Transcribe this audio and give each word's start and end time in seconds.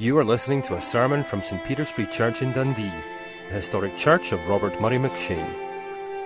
You 0.00 0.16
are 0.16 0.24
listening 0.24 0.62
to 0.62 0.76
a 0.76 0.80
sermon 0.80 1.22
from 1.22 1.42
St 1.42 1.62
Peter's 1.62 1.90
Free 1.90 2.06
Church 2.06 2.40
in 2.40 2.52
Dundee, 2.52 2.90
the 3.48 3.54
historic 3.54 3.98
church 3.98 4.32
of 4.32 4.48
Robert 4.48 4.80
Murray 4.80 4.96
McCheyne. 4.96 5.52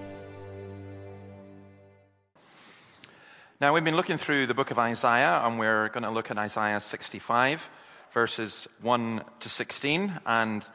Now, 3.60 3.74
we've 3.74 3.82
been 3.82 3.96
looking 3.96 4.18
through 4.18 4.46
the 4.46 4.54
book 4.54 4.70
of 4.70 4.78
Isaiah, 4.78 5.40
and 5.42 5.58
we're 5.58 5.88
going 5.88 6.04
to 6.04 6.10
look 6.10 6.30
at 6.30 6.38
Isaiah 6.38 6.78
65, 6.78 7.68
verses 8.12 8.68
1 8.82 9.22
to 9.40 9.48
16, 9.48 10.20
and 10.24 10.68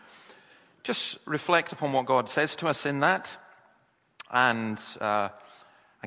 just 0.83 1.19
reflect 1.25 1.71
upon 1.71 1.93
what 1.93 2.05
God 2.05 2.27
says 2.27 2.57
to 2.57 2.67
us 2.67 2.85
in 2.85 2.99
that. 2.99 3.37
And 4.29 4.77
uh, 4.99 5.29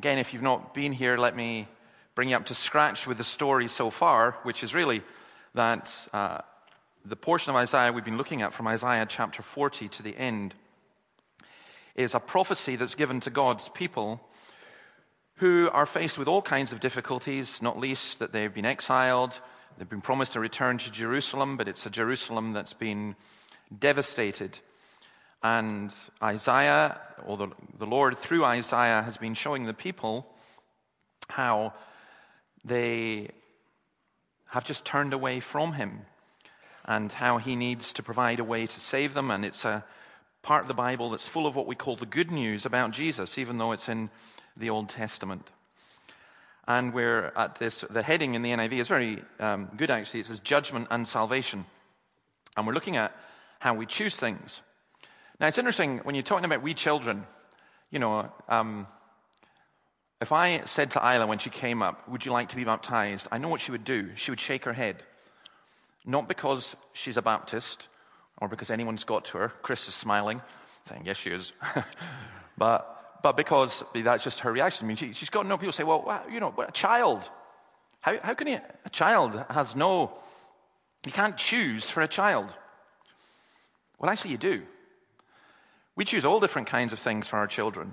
Again, 0.01 0.17
if 0.17 0.32
you've 0.32 0.41
not 0.41 0.73
been 0.73 0.93
here, 0.93 1.19
let 1.19 1.37
me 1.37 1.69
bring 2.14 2.31
you 2.31 2.36
up 2.36 2.46
to 2.46 2.54
scratch 2.54 3.07
with 3.07 3.18
the 3.18 3.22
story 3.22 3.68
so 3.68 3.91
far, 3.91 4.35
which 4.45 4.64
is 4.64 4.75
really 4.75 5.03
that 5.53 5.95
uh, 6.14 6.39
the 7.04 7.17
portion 7.17 7.50
of 7.50 7.57
Isaiah 7.57 7.93
we've 7.93 8.03
been 8.03 8.17
looking 8.17 8.41
at 8.41 8.55
from 8.55 8.67
Isaiah 8.67 9.05
chapter 9.07 9.43
40 9.43 9.89
to 9.89 10.03
the 10.03 10.17
end 10.17 10.55
is 11.94 12.14
a 12.14 12.18
prophecy 12.18 12.77
that's 12.77 12.94
given 12.94 13.21
to 13.21 13.29
God's 13.29 13.68
people 13.68 14.27
who 15.35 15.68
are 15.71 15.85
faced 15.85 16.17
with 16.17 16.29
all 16.29 16.41
kinds 16.41 16.72
of 16.72 16.80
difficulties, 16.80 17.61
not 17.61 17.79
least 17.79 18.21
that 18.21 18.32
they've 18.32 18.55
been 18.55 18.64
exiled. 18.64 19.39
They've 19.77 19.86
been 19.86 20.00
promised 20.00 20.35
a 20.35 20.41
return 20.41 20.79
to 20.79 20.91
Jerusalem, 20.91 21.58
but 21.58 21.69
it's 21.69 21.85
a 21.85 21.91
Jerusalem 21.91 22.55
that's 22.55 22.72
been 22.72 23.17
devastated. 23.79 24.61
And 25.43 25.94
Isaiah, 26.22 27.00
or 27.25 27.36
the, 27.36 27.49
the 27.79 27.86
Lord 27.86 28.18
through 28.18 28.44
Isaiah, 28.44 29.03
has 29.03 29.17
been 29.17 29.35
showing 29.35 29.64
the 29.64 29.75
people 29.75 30.26
how 31.29 31.72
they 32.64 33.30
have 34.48 34.64
just 34.64 34.84
turned 34.84 35.12
away 35.12 35.41
from 35.41 35.72
him 35.72 36.02
and 36.84 37.12
how 37.12 37.38
he 37.38 37.56
needs 37.56 37.92
to 37.94 38.02
provide 38.02 38.41
a 38.41 38.44
way 38.44 38.66
to 38.66 38.80
save 38.80 39.14
them. 39.14 39.30
And 39.30 39.44
it's 39.44 39.64
a 39.64 39.84
part 40.42 40.62
of 40.62 40.68
the 40.68 40.74
Bible 40.74 41.11
that's 41.11 41.28
full 41.28 41.46
of 41.46 41.55
what 41.55 41.66
we 41.66 41.74
call 41.74 41.96
the 41.96 42.06
good 42.06 42.30
news 42.30 42.66
about 42.66 42.91
Jesus, 42.91 43.38
even 43.38 43.58
though 43.58 43.72
it's 43.72 43.88
in 43.88 44.11
the 44.56 44.70
Old 44.70 44.88
Testament. 44.88 45.48
And 46.66 46.92
we're 46.92 47.33
at 47.36 47.56
this, 47.56 47.84
the 47.88 48.02
heading 48.02 48.34
in 48.34 48.42
the 48.42 48.50
NIV 48.50 48.72
is 48.80 48.88
very 48.88 49.22
um, 49.38 49.70
good 49.77 49.91
actually. 49.91 50.20
It 50.20 50.27
says 50.27 50.41
judgment 50.41 50.88
and 50.91 51.06
salvation. 51.06 51.64
And 52.56 52.66
we're 52.66 52.74
looking 52.74 52.96
at 52.96 53.16
how 53.58 53.74
we 53.74 53.86
choose 53.86 54.16
things. 54.16 54.61
Now, 55.41 55.46
it's 55.46 55.56
interesting 55.56 55.98
when 55.98 56.14
you're 56.14 56.22
talking 56.22 56.44
about 56.44 56.62
wee 56.62 56.74
children, 56.74 57.27
you 57.91 57.98
know, 57.98 58.30
um, 58.46 58.86
if 60.20 60.33
I 60.33 60.64
said 60.66 60.91
to 60.92 60.98
Isla 60.98 61.27
when 61.27 61.38
she 61.38 61.48
came 61.48 61.83
up, 61.83 62.06
Would 62.10 62.27
you 62.27 62.33
like 62.33 62.50
to 62.50 62.56
be 62.56 62.64
baptized? 62.64 63.27
I 63.33 63.38
know 63.38 63.48
what 63.48 63.62
she 63.62 63.72
would 63.72 63.84
do. 63.84 64.11
She 64.16 64.30
would 64.30 64.41
shake 64.41 64.66
her 64.66 64.74
head. 64.74 65.02
Not 66.05 66.28
because 66.28 66.77
she's 66.92 67.16
a 67.16 67.22
Baptist 67.22 67.88
or 68.36 68.48
because 68.48 68.70
anyone's 68.70 69.05
got 69.05 69.24
to 69.27 69.38
her. 69.38 69.48
Chris 69.62 69.88
is 69.88 69.94
smiling, 69.94 70.42
saying, 70.86 71.05
Yes, 71.06 71.16
she 71.16 71.30
is. 71.30 71.55
but, 72.58 73.18
but 73.22 73.38
because 73.38 73.83
that's 73.94 74.24
just 74.24 74.41
her 74.41 74.52
reaction. 74.52 74.84
I 74.84 74.88
mean, 74.88 74.98
she, 74.98 75.06
has 75.08 75.30
got 75.30 75.46
no 75.46 75.56
people 75.56 75.72
say, 75.72 75.84
Well, 75.84 76.22
you 76.30 76.41
know, 76.41 76.55
a 76.58 76.70
child. 76.70 77.27
How, 78.00 78.18
how 78.20 78.34
can 78.34 78.46
you, 78.46 78.61
a 78.84 78.91
child 78.91 79.42
has 79.48 79.74
no, 79.74 80.18
you 81.06 81.12
can't 81.12 81.38
choose 81.38 81.88
for 81.88 82.02
a 82.02 82.08
child. 82.08 82.52
Well, 83.98 84.11
actually, 84.11 84.33
you 84.33 84.38
do. 84.38 84.62
We 86.00 86.06
choose 86.06 86.24
all 86.24 86.40
different 86.40 86.68
kinds 86.68 86.94
of 86.94 86.98
things 86.98 87.26
for 87.26 87.36
our 87.36 87.46
children. 87.46 87.92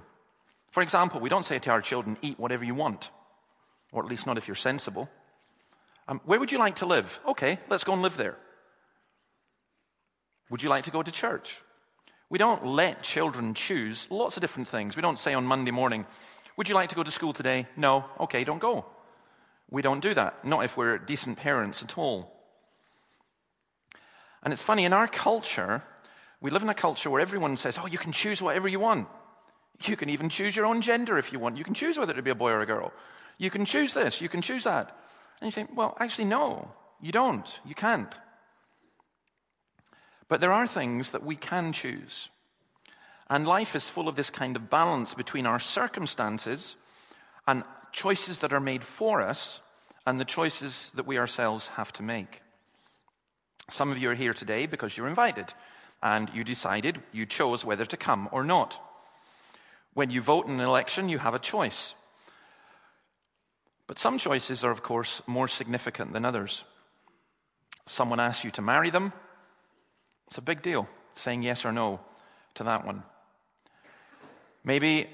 For 0.71 0.81
example, 0.81 1.19
we 1.19 1.27
don't 1.27 1.43
say 1.43 1.59
to 1.59 1.71
our 1.71 1.81
children, 1.81 2.15
eat 2.21 2.39
whatever 2.39 2.63
you 2.63 2.73
want, 2.73 3.11
or 3.91 4.01
at 4.01 4.07
least 4.09 4.25
not 4.25 4.37
if 4.37 4.47
you're 4.47 4.55
sensible. 4.55 5.09
Um, 6.07 6.21
where 6.23 6.39
would 6.39 6.53
you 6.53 6.57
like 6.57 6.77
to 6.77 6.85
live? 6.85 7.19
Okay, 7.27 7.59
let's 7.67 7.83
go 7.83 7.91
and 7.91 8.01
live 8.01 8.15
there. 8.15 8.37
Would 10.49 10.63
you 10.63 10.69
like 10.69 10.85
to 10.85 10.91
go 10.91 11.03
to 11.03 11.11
church? 11.11 11.57
We 12.29 12.37
don't 12.37 12.65
let 12.65 13.03
children 13.03 13.53
choose 13.53 14.07
lots 14.09 14.37
of 14.37 14.41
different 14.41 14.69
things. 14.69 14.95
We 14.95 15.01
don't 15.01 15.19
say 15.19 15.33
on 15.33 15.43
Monday 15.43 15.71
morning, 15.71 16.07
Would 16.55 16.69
you 16.69 16.75
like 16.75 16.87
to 16.91 16.95
go 16.95 17.03
to 17.03 17.11
school 17.11 17.33
today? 17.33 17.67
No. 17.75 18.05
Okay, 18.21 18.45
don't 18.45 18.61
go. 18.61 18.85
We 19.69 19.81
don't 19.81 19.99
do 19.99 20.13
that. 20.13 20.45
Not 20.45 20.63
if 20.63 20.77
we're 20.77 20.97
decent 20.97 21.39
parents 21.39 21.83
at 21.83 21.97
all. 21.97 22.31
And 24.43 24.53
it's 24.53 24.63
funny, 24.63 24.85
in 24.85 24.93
our 24.93 25.09
culture, 25.09 25.83
we 26.41 26.51
live 26.51 26.63
in 26.63 26.69
a 26.69 26.75
culture 26.75 27.09
where 27.09 27.21
everyone 27.21 27.57
says, 27.57 27.79
oh, 27.81 27.87
you 27.87 27.97
can 27.97 28.11
choose 28.11 28.41
whatever 28.41 28.67
you 28.67 28.79
want. 28.79 29.07
You 29.85 29.95
can 29.95 30.09
even 30.09 30.29
choose 30.29 30.55
your 30.55 30.65
own 30.65 30.81
gender 30.81 31.17
if 31.17 31.31
you 31.31 31.39
want. 31.39 31.57
You 31.57 31.63
can 31.63 31.73
choose 31.73 31.97
whether 31.97 32.13
to 32.13 32.21
be 32.21 32.29
a 32.29 32.35
boy 32.35 32.51
or 32.51 32.61
a 32.61 32.65
girl. 32.65 32.91
You 33.37 33.49
can 33.49 33.65
choose 33.65 33.93
this, 33.93 34.21
you 34.21 34.29
can 34.29 34.41
choose 34.41 34.63
that. 34.63 34.97
And 35.39 35.47
you 35.47 35.51
think, 35.51 35.75
well, 35.75 35.95
actually, 35.99 36.25
no, 36.25 36.71
you 37.01 37.11
don't. 37.11 37.47
You 37.65 37.75
can't. 37.75 38.11
But 40.27 40.41
there 40.41 40.51
are 40.51 40.67
things 40.67 41.11
that 41.11 41.23
we 41.23 41.35
can 41.35 41.73
choose. 41.73 42.29
And 43.29 43.47
life 43.47 43.75
is 43.75 43.89
full 43.89 44.07
of 44.07 44.15
this 44.15 44.29
kind 44.29 44.55
of 44.55 44.69
balance 44.69 45.13
between 45.13 45.45
our 45.45 45.59
circumstances 45.59 46.75
and 47.45 47.63
choices 47.91 48.39
that 48.39 48.53
are 48.53 48.59
made 48.59 48.83
for 48.83 49.21
us 49.21 49.61
and 50.05 50.19
the 50.19 50.25
choices 50.25 50.91
that 50.95 51.05
we 51.05 51.17
ourselves 51.17 51.67
have 51.69 51.91
to 51.93 52.03
make. 52.03 52.41
Some 53.69 53.91
of 53.91 53.97
you 53.97 54.09
are 54.09 54.15
here 54.15 54.33
today 54.33 54.65
because 54.65 54.95
you're 54.95 55.07
invited 55.07 55.53
and 56.01 56.29
you 56.33 56.43
decided, 56.43 57.01
you 57.11 57.25
chose 57.25 57.65
whether 57.65 57.85
to 57.85 57.97
come 57.97 58.29
or 58.31 58.43
not. 58.43 58.79
When 59.93 60.11
you 60.11 60.21
vote 60.21 60.47
in 60.47 60.53
an 60.53 60.59
election, 60.59 61.09
you 61.09 61.17
have 61.17 61.33
a 61.33 61.39
choice. 61.39 61.95
But 63.87 63.97
some 63.97 64.17
choices 64.17 64.63
are, 64.63 64.71
of 64.71 64.83
course, 64.83 65.21
more 65.27 65.47
significant 65.47 66.13
than 66.13 66.25
others. 66.25 66.63
Someone 67.85 68.19
asks 68.19 68.43
you 68.43 68.51
to 68.51 68.61
marry 68.61 68.89
them, 68.89 69.13
it's 70.27 70.37
a 70.37 70.41
big 70.41 70.61
deal, 70.61 70.87
saying 71.13 71.41
yes 71.41 71.65
or 71.65 71.71
no 71.71 72.01
to 72.55 72.65
that 72.65 72.85
one. 72.85 73.03
Maybe 74.63 75.09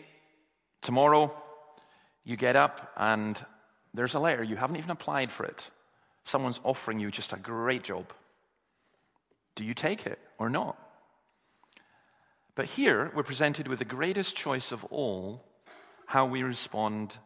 tomorrow 0.82 1.32
you 2.24 2.36
get 2.36 2.56
up 2.56 2.92
and 2.98 3.38
there's 3.94 4.16
a 4.16 4.20
letter, 4.20 4.44
you 4.44 4.56
haven't 4.56 4.78
even 4.78 4.90
applied 4.90 5.32
for 5.32 5.46
it. 5.46 5.70
Someone's 6.24 6.60
offering 6.64 7.00
you 7.00 7.12
just 7.12 7.32
a 7.34 7.38
great 7.38 7.84
job. 7.84 8.12
Do 9.56 9.64
you 9.64 9.76
take 9.76 10.08
it 10.08 10.18
or 10.44 10.50
not? 10.50 10.78
But 12.56 12.66
here 12.66 13.12
we're 13.16 13.24
presented 13.24 13.68
with 13.68 13.80
the 13.80 13.86
greatest 13.86 14.36
choice 14.36 14.72
of 14.72 14.84
all 14.86 15.44
how 16.06 16.26
we 16.26 16.44
respond 16.44 17.18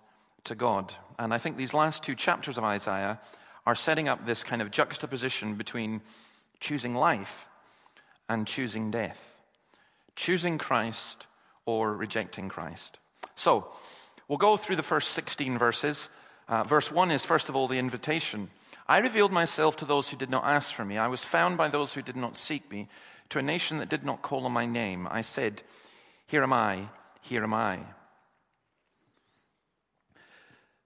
to 0.46 0.56
God. 0.56 0.94
And 1.20 1.34
I 1.34 1.38
think 1.38 1.58
these 1.58 1.74
last 1.74 2.04
two 2.04 2.16
chapters 2.16 2.58
of 2.58 2.64
Isaiah 2.64 3.20
are 3.66 3.76
setting 3.76 4.08
up 4.08 4.26
this 4.26 4.44
kind 4.44 4.62
of 4.62 4.72
juxtaposition 4.72 5.56
between 5.56 6.02
choosing 6.60 6.96
life 6.96 7.48
and 8.30 8.48
choosing 8.48 8.92
death, 8.92 9.36
choosing 10.16 10.58
Christ 10.58 11.28
or 11.66 11.94
rejecting 11.94 12.48
Christ. 12.48 12.98
So, 13.36 13.68
we'll 14.28 14.38
go 14.38 14.56
through 14.56 14.78
the 14.78 14.84
first 14.84 15.12
16 15.12 15.58
verses. 15.58 16.08
Uh, 16.48 16.64
verse 16.64 16.92
1 16.92 17.12
is, 17.12 17.26
first 17.26 17.50
of 17.50 17.56
all, 17.56 17.68
the 17.68 17.78
invitation. 17.78 18.50
I 18.88 19.00
revealed 19.00 19.34
myself 19.34 19.76
to 19.78 19.86
those 19.86 20.10
who 20.10 20.18
did 20.18 20.30
not 20.30 20.46
ask 20.46 20.74
for 20.74 20.86
me. 20.86 20.98
I 20.98 21.08
was 21.08 21.24
found 21.24 21.58
by 21.58 21.68
those 21.68 21.94
who 21.94 22.02
did 22.02 22.16
not 22.16 22.38
seek 22.38 22.70
me. 22.72 22.88
To 23.32 23.40
a 23.40 23.44
nation 23.44 23.80
that 23.80 23.90
did 23.90 24.06
not 24.06 24.22
call 24.22 24.46
on 24.46 24.54
my 24.54 24.66
name, 24.66 25.08
I 25.12 25.22
said, 25.22 25.62
Here 26.28 26.44
am 26.44 26.54
I, 26.54 26.88
here 27.22 27.44
am 27.44 27.54
I. 27.54 27.80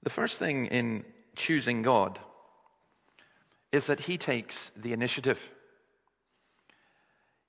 The 0.01 0.09
first 0.09 0.39
thing 0.39 0.65
in 0.65 1.05
choosing 1.35 1.83
God 1.83 2.19
is 3.71 3.85
that 3.85 4.01
He 4.01 4.17
takes 4.17 4.71
the 4.75 4.93
initiative. 4.93 5.39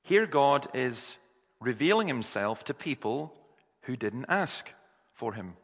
Here, 0.03 0.27
God 0.27 0.69
is 0.75 1.17
revealing 1.61 2.09
Himself 2.09 2.65
to 2.65 2.75
people 2.75 3.33
who 3.83 3.97
didn't 3.97 4.27
ask 4.29 4.69
for 5.15 5.33
Him. 5.33 5.55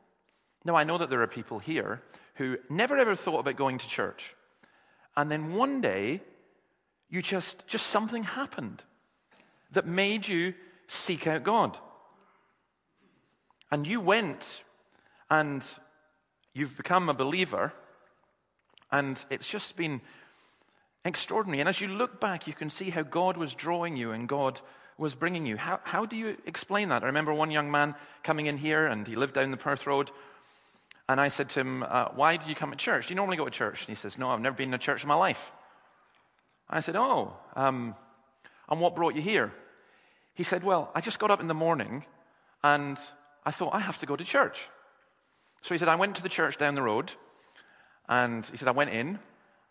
Now, 0.64 0.76
I 0.76 0.84
know 0.84 0.96
that 0.96 1.10
there 1.10 1.22
are 1.22 1.26
people 1.26 1.58
here 1.58 2.02
who 2.38 2.56
never 2.70 2.96
ever 2.96 3.14
thought 3.14 3.40
about 3.40 3.56
going 3.56 3.78
to 3.78 3.88
church. 3.88 4.34
And 5.16 5.30
then 5.30 5.54
one 5.54 5.80
day, 5.80 6.22
you 7.10 7.22
just, 7.22 7.66
just 7.66 7.88
something 7.88 8.22
happened 8.22 8.82
that 9.72 9.86
made 9.86 10.26
you 10.26 10.54
seek 10.86 11.26
out 11.26 11.42
God. 11.42 11.76
And 13.70 13.86
you 13.86 14.00
went 14.00 14.62
and 15.30 15.62
you've 16.54 16.76
become 16.76 17.08
a 17.08 17.14
believer, 17.14 17.72
and 18.90 19.22
it's 19.28 19.48
just 19.48 19.76
been 19.76 20.00
extraordinary. 21.04 21.60
And 21.60 21.68
as 21.68 21.80
you 21.80 21.88
look 21.88 22.20
back, 22.20 22.46
you 22.46 22.54
can 22.54 22.70
see 22.70 22.90
how 22.90 23.02
God 23.02 23.36
was 23.36 23.54
drawing 23.54 23.96
you 23.96 24.12
and 24.12 24.28
God 24.28 24.60
was 24.96 25.14
bringing 25.14 25.46
you. 25.46 25.56
How, 25.56 25.80
how 25.84 26.06
do 26.06 26.16
you 26.16 26.36
explain 26.46 26.88
that? 26.88 27.02
I 27.02 27.06
remember 27.06 27.34
one 27.34 27.50
young 27.50 27.70
man 27.70 27.94
coming 28.22 28.46
in 28.46 28.56
here, 28.56 28.86
and 28.86 29.06
he 29.06 29.16
lived 29.16 29.34
down 29.34 29.50
the 29.50 29.56
Perth 29.56 29.86
Road, 29.86 30.10
and 31.08 31.20
I 31.20 31.28
said 31.28 31.48
to 31.50 31.60
him, 31.60 31.82
uh, 31.82 32.08
Why 32.14 32.36
do 32.36 32.48
you 32.48 32.54
come 32.54 32.70
to 32.70 32.76
church? 32.76 33.06
Do 33.06 33.12
you 33.12 33.16
normally 33.16 33.36
go 33.36 33.44
to 33.44 33.50
church? 33.50 33.80
And 33.80 33.88
he 33.88 33.94
says, 33.94 34.18
No, 34.18 34.30
I've 34.30 34.40
never 34.40 34.56
been 34.56 34.70
to 34.72 34.78
church 34.78 35.02
in 35.02 35.08
my 35.08 35.14
life. 35.14 35.52
I 36.68 36.80
said, 36.80 36.96
Oh, 36.96 37.34
um, 37.56 37.94
and 38.68 38.80
what 38.80 38.94
brought 38.94 39.14
you 39.14 39.22
here? 39.22 39.52
He 40.34 40.44
said, 40.44 40.62
Well, 40.62 40.90
I 40.94 41.00
just 41.00 41.18
got 41.18 41.30
up 41.30 41.40
in 41.40 41.48
the 41.48 41.54
morning 41.54 42.04
and 42.62 42.98
I 43.46 43.50
thought, 43.50 43.74
I 43.74 43.80
have 43.80 43.98
to 43.98 44.06
go 44.06 44.16
to 44.16 44.24
church. 44.24 44.68
So 45.62 45.74
he 45.74 45.78
said, 45.78 45.88
I 45.88 45.96
went 45.96 46.16
to 46.16 46.22
the 46.22 46.28
church 46.28 46.58
down 46.58 46.74
the 46.74 46.82
road, 46.82 47.12
and 48.08 48.46
he 48.46 48.56
said, 48.56 48.68
I 48.68 48.72
went 48.72 48.90
in, 48.90 49.18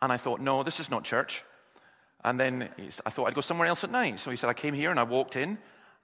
and 0.02 0.12
I 0.12 0.18
thought, 0.18 0.42
no, 0.42 0.64
this 0.64 0.80
is 0.80 0.90
not 0.90 1.04
church. 1.04 1.44
And 2.24 2.40
then 2.40 2.70
I 3.06 3.10
thought 3.10 3.28
I'd 3.28 3.36
go 3.36 3.42
somewhere 3.42 3.68
else 3.68 3.84
at 3.84 3.92
night. 3.92 4.20
So 4.20 4.32
he 4.32 4.38
said, 4.38 4.50
I 4.50 4.54
came 4.54 4.74
here 4.74 4.90
and 4.90 5.00
I 5.00 5.04
walked 5.04 5.36
in, 5.36 5.58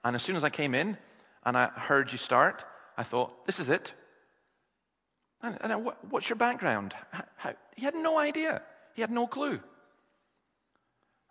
and 0.04 0.16
as 0.16 0.22
soon 0.22 0.36
as 0.36 0.44
I 0.44 0.50
came 0.50 0.74
in 0.74 0.96
and 1.44 1.56
I 1.56 1.66
heard 1.66 2.12
you 2.12 2.18
start, 2.18 2.64
I 2.96 3.02
thought, 3.02 3.44
this 3.46 3.58
is 3.58 3.68
it. 3.68 3.92
And, 5.44 5.58
and 5.60 5.72
I, 5.74 5.76
what's 5.76 6.30
your 6.30 6.36
background? 6.36 6.94
How, 7.10 7.24
how? 7.36 7.52
He 7.76 7.84
had 7.84 7.94
no 7.94 8.18
idea. 8.18 8.62
He 8.94 9.02
had 9.02 9.10
no 9.10 9.26
clue. 9.26 9.60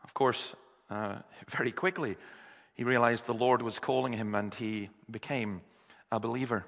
Of 0.03 0.13
course, 0.13 0.53
uh, 0.91 1.15
very 1.49 1.71
quickly, 1.71 2.15
he 2.75 2.83
realized 2.83 3.25
the 3.25 3.33
Lord 3.33 3.63
was 3.63 3.79
calling 3.79 4.13
him 4.13 4.35
and 4.35 4.53
he 4.53 4.91
became 5.09 5.61
a 6.11 6.19
believer. 6.19 6.63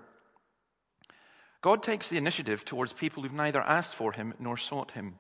God 1.62 1.84
takes 1.84 2.10
the 2.10 2.18
initiative 2.18 2.66
towards 2.66 2.94
people 2.94 3.22
who've 3.22 3.32
neither 3.32 3.62
asked 3.62 3.94
for 3.94 4.12
him 4.12 4.34
nor 4.40 4.58
sought 4.58 4.92
him. 4.92 5.16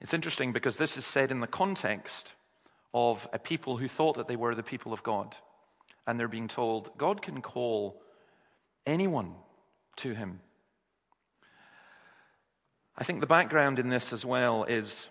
It's 0.00 0.14
interesting 0.14 0.52
because 0.52 0.78
this 0.78 0.96
is 0.96 1.04
said 1.04 1.30
in 1.30 1.40
the 1.40 1.46
context 1.46 2.32
of 2.94 3.28
a 3.34 3.38
people 3.38 3.76
who 3.76 3.88
thought 3.88 4.16
that 4.16 4.28
they 4.28 4.36
were 4.36 4.54
the 4.54 4.62
people 4.62 4.94
of 4.94 5.02
God. 5.02 5.36
And 6.06 6.18
they're 6.18 6.28
being 6.28 6.48
told, 6.48 6.96
God 6.96 7.20
can 7.20 7.42
call 7.42 8.00
anyone 8.86 9.34
to 9.96 10.14
him. 10.14 10.40
I 12.96 13.04
think 13.04 13.20
the 13.20 13.26
background 13.26 13.78
in 13.78 13.88
this 13.88 14.12
as 14.12 14.24
well 14.24 14.64
is 14.64 15.10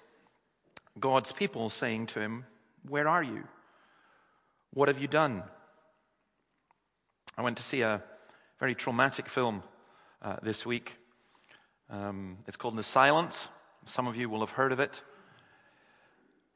God's 0.99 1.31
people 1.31 1.69
saying 1.69 2.07
to 2.07 2.19
him, 2.19 2.45
Where 2.87 3.07
are 3.07 3.23
you? 3.23 3.43
What 4.73 4.87
have 4.87 4.99
you 4.99 5.07
done? 5.07 5.43
I 7.37 7.41
went 7.41 7.57
to 7.57 7.63
see 7.63 7.81
a 7.81 8.01
very 8.59 8.75
traumatic 8.75 9.27
film 9.27 9.61
uh, 10.21 10.37
this 10.41 10.65
week. 10.65 10.93
Um, 11.89 12.37
it's 12.47 12.57
called 12.57 12.77
The 12.77 12.83
Silence. 12.83 13.49
Some 13.85 14.07
of 14.07 14.15
you 14.15 14.29
will 14.29 14.39
have 14.39 14.51
heard 14.51 14.71
of 14.71 14.79
it. 14.79 15.01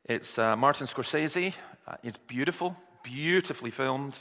It's 0.05 0.39
uh, 0.39 0.55
Martin 0.55 0.87
Scorsese. 0.87 1.53
Uh, 1.87 1.95
it's 2.01 2.17
beautiful, 2.27 2.75
beautifully 3.03 3.69
filmed. 3.69 4.19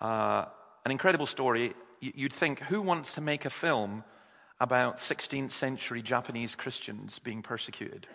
Uh, 0.00 0.46
an 0.84 0.92
incredible 0.92 1.26
story. 1.26 1.74
You'd 2.00 2.32
think, 2.32 2.60
who 2.60 2.82
wants 2.82 3.14
to 3.14 3.20
make 3.20 3.44
a 3.44 3.50
film 3.50 4.04
about 4.60 4.98
16th 4.98 5.50
century 5.50 6.02
Japanese 6.02 6.54
Christians 6.54 7.18
being 7.18 7.42
persecuted? 7.42 8.06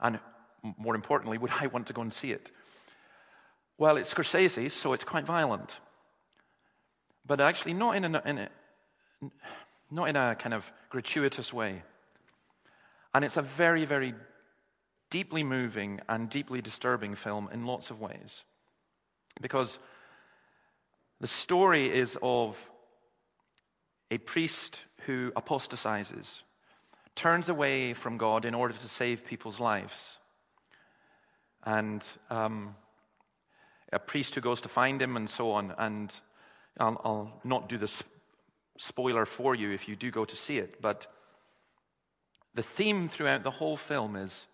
And 0.00 0.18
more 0.78 0.94
importantly, 0.94 1.38
would 1.38 1.52
I 1.60 1.66
want 1.68 1.86
to 1.88 1.92
go 1.92 2.02
and 2.02 2.12
see 2.12 2.32
it? 2.32 2.50
Well, 3.78 3.96
it's 3.96 4.12
Scorsese, 4.12 4.70
so 4.70 4.92
it's 4.92 5.04
quite 5.04 5.24
violent. 5.24 5.80
But 7.26 7.40
actually, 7.40 7.74
not 7.74 7.96
in 7.96 8.04
a, 8.04 8.22
in 8.24 8.38
a, 8.38 8.48
not 9.90 10.08
in 10.08 10.16
a 10.16 10.34
kind 10.34 10.54
of 10.54 10.70
gratuitous 10.90 11.52
way. 11.52 11.82
And 13.14 13.24
it's 13.24 13.36
a 13.36 13.42
very, 13.42 13.84
very 13.84 14.14
deeply 15.10 15.44
moving 15.44 16.00
and 16.08 16.28
deeply 16.28 16.60
disturbing 16.60 17.14
film 17.14 17.48
in 17.52 17.66
lots 17.66 17.90
of 17.90 18.00
ways. 18.00 18.44
Because 19.40 19.78
the 21.20 21.26
story 21.26 21.86
is 21.86 22.18
of 22.22 22.58
a 24.14 24.18
priest 24.18 24.80
who 25.06 25.32
apostatizes, 25.34 26.42
turns 27.16 27.48
away 27.48 27.94
from 27.94 28.16
God 28.16 28.44
in 28.44 28.54
order 28.54 28.74
to 28.74 28.88
save 28.88 29.24
people's 29.24 29.58
lives. 29.58 30.18
And 31.64 32.04
um, 32.30 32.76
a 33.92 33.98
priest 33.98 34.36
who 34.36 34.40
goes 34.40 34.60
to 34.60 34.68
find 34.68 35.02
him 35.02 35.16
and 35.16 35.28
so 35.28 35.50
on. 35.50 35.74
And 35.78 36.12
I'll, 36.78 37.00
I'll 37.04 37.40
not 37.42 37.68
do 37.68 37.76
the 37.76 37.90
spoiler 38.78 39.26
for 39.26 39.56
you 39.56 39.72
if 39.72 39.88
you 39.88 39.96
do 39.96 40.12
go 40.12 40.24
to 40.24 40.36
see 40.36 40.58
it, 40.58 40.80
but 40.80 41.08
the 42.54 42.62
theme 42.62 43.08
throughout 43.08 43.42
the 43.42 43.50
whole 43.50 43.76
film 43.76 44.14
is 44.14 44.46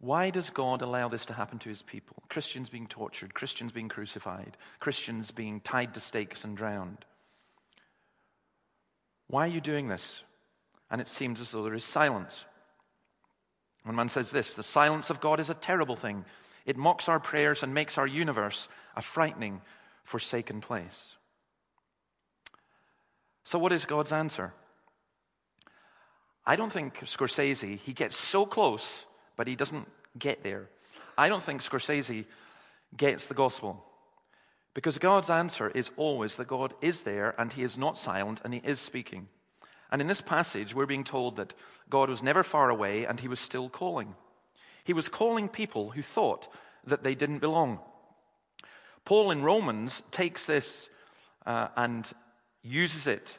why 0.00 0.30
does 0.30 0.48
God 0.48 0.80
allow 0.80 1.08
this 1.08 1.26
to 1.26 1.34
happen 1.34 1.58
to 1.58 1.68
his 1.68 1.82
people? 1.82 2.22
Christians 2.30 2.70
being 2.70 2.86
tortured, 2.86 3.34
Christians 3.34 3.72
being 3.72 3.88
crucified, 3.90 4.56
Christians 4.80 5.30
being 5.30 5.60
tied 5.60 5.92
to 5.94 6.00
stakes 6.00 6.44
and 6.44 6.56
drowned. 6.56 7.04
Why 9.28 9.44
are 9.44 9.52
you 9.52 9.60
doing 9.60 9.88
this? 9.88 10.22
And 10.90 11.00
it 11.00 11.08
seems 11.08 11.40
as 11.40 11.50
though 11.50 11.62
there 11.62 11.74
is 11.74 11.84
silence. 11.84 12.44
One 13.84 13.96
man 13.96 14.08
says 14.08 14.30
this 14.30 14.54
the 14.54 14.62
silence 14.62 15.10
of 15.10 15.20
God 15.20 15.40
is 15.40 15.50
a 15.50 15.54
terrible 15.54 15.96
thing. 15.96 16.24
It 16.66 16.76
mocks 16.76 17.08
our 17.08 17.20
prayers 17.20 17.62
and 17.62 17.72
makes 17.72 17.96
our 17.96 18.06
universe 18.06 18.68
a 18.96 19.02
frightening, 19.02 19.62
forsaken 20.04 20.60
place. 20.60 21.14
So, 23.44 23.58
what 23.58 23.72
is 23.72 23.86
God's 23.86 24.12
answer? 24.12 24.52
I 26.44 26.56
don't 26.56 26.72
think 26.72 27.00
Scorsese, 27.00 27.78
he 27.78 27.92
gets 27.92 28.16
so 28.16 28.46
close, 28.46 29.04
but 29.36 29.46
he 29.46 29.56
doesn't 29.56 29.88
get 30.18 30.42
there. 30.42 30.68
I 31.16 31.28
don't 31.28 31.42
think 31.42 31.62
Scorsese 31.62 32.24
gets 32.96 33.28
the 33.28 33.34
gospel. 33.34 33.84
Because 34.78 34.98
God's 34.98 35.28
answer 35.28 35.70
is 35.70 35.90
always 35.96 36.36
that 36.36 36.46
God 36.46 36.72
is 36.80 37.02
there 37.02 37.34
and 37.36 37.52
he 37.52 37.64
is 37.64 37.76
not 37.76 37.98
silent 37.98 38.40
and 38.44 38.54
he 38.54 38.60
is 38.62 38.78
speaking. 38.78 39.26
And 39.90 40.00
in 40.00 40.06
this 40.06 40.20
passage, 40.20 40.72
we're 40.72 40.86
being 40.86 41.02
told 41.02 41.34
that 41.34 41.52
God 41.90 42.08
was 42.08 42.22
never 42.22 42.44
far 42.44 42.70
away 42.70 43.04
and 43.04 43.18
he 43.18 43.26
was 43.26 43.40
still 43.40 43.68
calling. 43.68 44.14
He 44.84 44.92
was 44.92 45.08
calling 45.08 45.48
people 45.48 45.90
who 45.90 46.02
thought 46.02 46.46
that 46.86 47.02
they 47.02 47.16
didn't 47.16 47.40
belong. 47.40 47.80
Paul 49.04 49.32
in 49.32 49.42
Romans 49.42 50.00
takes 50.12 50.46
this 50.46 50.88
uh, 51.44 51.70
and 51.76 52.08
uses 52.62 53.08
it 53.08 53.36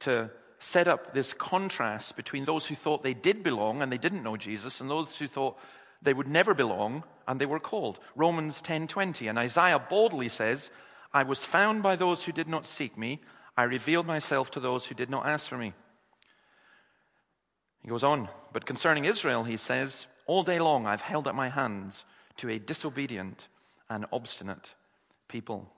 to 0.00 0.30
set 0.58 0.88
up 0.88 1.14
this 1.14 1.32
contrast 1.32 2.16
between 2.16 2.44
those 2.44 2.66
who 2.66 2.74
thought 2.74 3.02
they 3.02 3.14
did 3.14 3.42
belong 3.42 3.80
and 3.80 3.90
they 3.90 3.96
didn't 3.96 4.22
know 4.22 4.36
Jesus 4.36 4.82
and 4.82 4.90
those 4.90 5.16
who 5.16 5.26
thought 5.26 5.58
they 6.02 6.12
would 6.12 6.28
never 6.28 6.54
belong 6.54 7.04
and 7.26 7.40
they 7.40 7.46
were 7.46 7.60
called. 7.60 7.98
Romans 8.16 8.60
10:20 8.60 9.28
and 9.28 9.38
Isaiah 9.38 9.78
boldly 9.78 10.28
says, 10.28 10.70
"I 11.12 11.22
was 11.22 11.44
found 11.44 11.82
by 11.82 11.96
those 11.96 12.24
who 12.24 12.32
did 12.32 12.48
not 12.48 12.66
seek 12.66 12.98
me; 12.98 13.20
I 13.56 13.62
revealed 13.62 14.06
myself 14.06 14.50
to 14.52 14.60
those 14.60 14.86
who 14.86 14.94
did 14.94 15.10
not 15.10 15.26
ask 15.26 15.48
for 15.48 15.56
me." 15.56 15.74
He 17.80 17.88
goes 17.88 18.04
on, 18.04 18.28
but 18.52 18.66
concerning 18.66 19.04
Israel 19.04 19.44
he 19.44 19.56
says, 19.56 20.06
"All 20.26 20.42
day 20.42 20.58
long 20.58 20.86
I've 20.86 21.02
held 21.02 21.26
up 21.26 21.34
my 21.34 21.48
hands 21.48 22.04
to 22.38 22.48
a 22.50 22.58
disobedient 22.58 23.48
and 23.88 24.06
obstinate 24.12 24.74
people." 25.28 25.72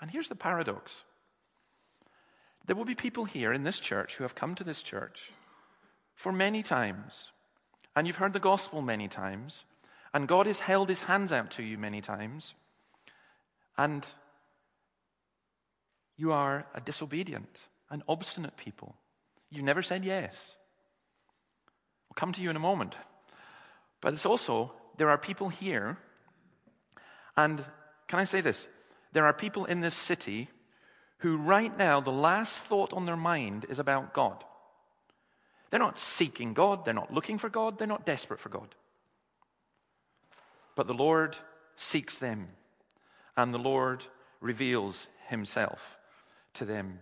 And 0.00 0.10
here's 0.10 0.28
the 0.28 0.36
paradox. 0.36 1.04
There 2.64 2.76
will 2.76 2.84
be 2.84 2.94
people 2.94 3.24
here 3.24 3.52
in 3.52 3.64
this 3.64 3.80
church 3.80 4.16
who 4.16 4.24
have 4.24 4.34
come 4.34 4.54
to 4.54 4.64
this 4.64 4.82
church 4.82 5.32
for 6.14 6.32
many 6.32 6.62
times, 6.62 7.30
and 7.98 8.06
you've 8.06 8.14
heard 8.14 8.32
the 8.32 8.38
gospel 8.38 8.80
many 8.80 9.08
times, 9.08 9.64
and 10.14 10.28
God 10.28 10.46
has 10.46 10.60
held 10.60 10.88
his 10.88 11.00
hands 11.00 11.32
out 11.32 11.50
to 11.50 11.64
you 11.64 11.76
many 11.76 12.00
times, 12.00 12.54
and 13.76 14.06
you 16.16 16.30
are 16.30 16.64
a 16.76 16.80
disobedient, 16.80 17.64
an 17.90 18.04
obstinate 18.06 18.56
people. 18.56 18.94
You've 19.50 19.64
never 19.64 19.82
said 19.82 20.04
yes. 20.04 20.54
I'll 22.08 22.14
come 22.14 22.32
to 22.34 22.40
you 22.40 22.50
in 22.50 22.54
a 22.54 22.60
moment. 22.60 22.94
But 24.00 24.12
it's 24.12 24.26
also, 24.26 24.70
there 24.96 25.10
are 25.10 25.18
people 25.18 25.48
here, 25.48 25.98
and 27.36 27.64
can 28.06 28.20
I 28.20 28.24
say 28.26 28.40
this? 28.40 28.68
There 29.12 29.26
are 29.26 29.32
people 29.32 29.64
in 29.64 29.80
this 29.80 29.96
city 29.96 30.50
who 31.18 31.36
right 31.36 31.76
now 31.76 32.00
the 32.00 32.12
last 32.12 32.62
thought 32.62 32.92
on 32.92 33.06
their 33.06 33.16
mind 33.16 33.66
is 33.68 33.80
about 33.80 34.14
God. 34.14 34.44
They're 35.70 35.80
not 35.80 35.98
seeking 35.98 36.54
God, 36.54 36.84
they're 36.84 36.94
not 36.94 37.12
looking 37.12 37.38
for 37.38 37.48
God, 37.48 37.78
they're 37.78 37.86
not 37.86 38.06
desperate 38.06 38.40
for 38.40 38.48
God. 38.48 38.74
But 40.74 40.86
the 40.86 40.94
Lord 40.94 41.36
seeks 41.76 42.18
them, 42.18 42.48
and 43.36 43.52
the 43.52 43.58
Lord 43.58 44.04
reveals 44.40 45.08
himself 45.28 45.98
to 46.54 46.64
them. 46.64 47.00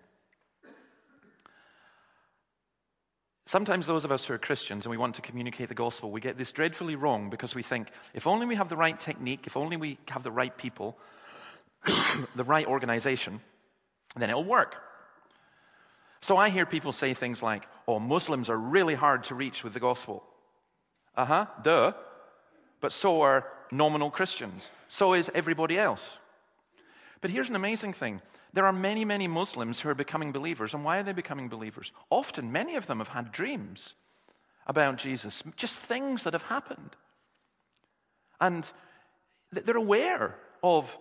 Sometimes 3.48 3.86
those 3.86 4.04
of 4.04 4.10
us 4.10 4.24
who 4.24 4.34
are 4.34 4.38
Christians 4.38 4.84
and 4.84 4.90
we 4.90 4.96
want 4.96 5.14
to 5.16 5.22
communicate 5.22 5.68
the 5.68 5.74
gospel, 5.74 6.10
we 6.10 6.20
get 6.20 6.36
this 6.36 6.50
dreadfully 6.50 6.96
wrong 6.96 7.30
because 7.30 7.54
we 7.54 7.62
think 7.62 7.88
if 8.12 8.26
only 8.26 8.44
we 8.44 8.56
have 8.56 8.68
the 8.68 8.76
right 8.76 8.98
technique, 8.98 9.46
if 9.46 9.56
only 9.56 9.76
we 9.76 9.98
have 10.08 10.24
the 10.24 10.32
right 10.32 10.56
people, 10.56 10.98
the 12.34 12.44
right 12.44 12.66
organization, 12.66 13.40
then 14.16 14.30
it'll 14.30 14.42
work. 14.42 14.74
So 16.20 16.36
I 16.36 16.48
hear 16.48 16.66
people 16.66 16.92
say 16.92 17.14
things 17.14 17.42
like, 17.42 17.64
oh, 17.86 17.98
Muslims 17.98 18.50
are 18.50 18.56
really 18.56 18.94
hard 18.94 19.24
to 19.24 19.34
reach 19.34 19.62
with 19.62 19.74
the 19.74 19.80
gospel. 19.80 20.24
Uh 21.16 21.24
huh, 21.24 21.46
duh. 21.62 21.92
But 22.80 22.92
so 22.92 23.22
are 23.22 23.46
nominal 23.70 24.10
Christians. 24.10 24.70
So 24.88 25.14
is 25.14 25.30
everybody 25.34 25.78
else. 25.78 26.18
But 27.20 27.30
here's 27.30 27.48
an 27.48 27.56
amazing 27.56 27.92
thing 27.92 28.20
there 28.52 28.64
are 28.64 28.72
many, 28.72 29.04
many 29.04 29.28
Muslims 29.28 29.80
who 29.80 29.88
are 29.90 29.94
becoming 29.94 30.32
believers. 30.32 30.72
And 30.72 30.82
why 30.82 30.98
are 30.98 31.02
they 31.02 31.12
becoming 31.12 31.48
believers? 31.48 31.92
Often, 32.10 32.52
many 32.52 32.76
of 32.76 32.86
them 32.86 32.98
have 32.98 33.08
had 33.08 33.30
dreams 33.30 33.94
about 34.66 34.96
Jesus, 34.96 35.42
just 35.56 35.80
things 35.80 36.24
that 36.24 36.32
have 36.32 36.42
happened. 36.44 36.96
And 38.40 38.66
they're 39.52 39.76
aware 39.76 40.36
of 40.62 40.96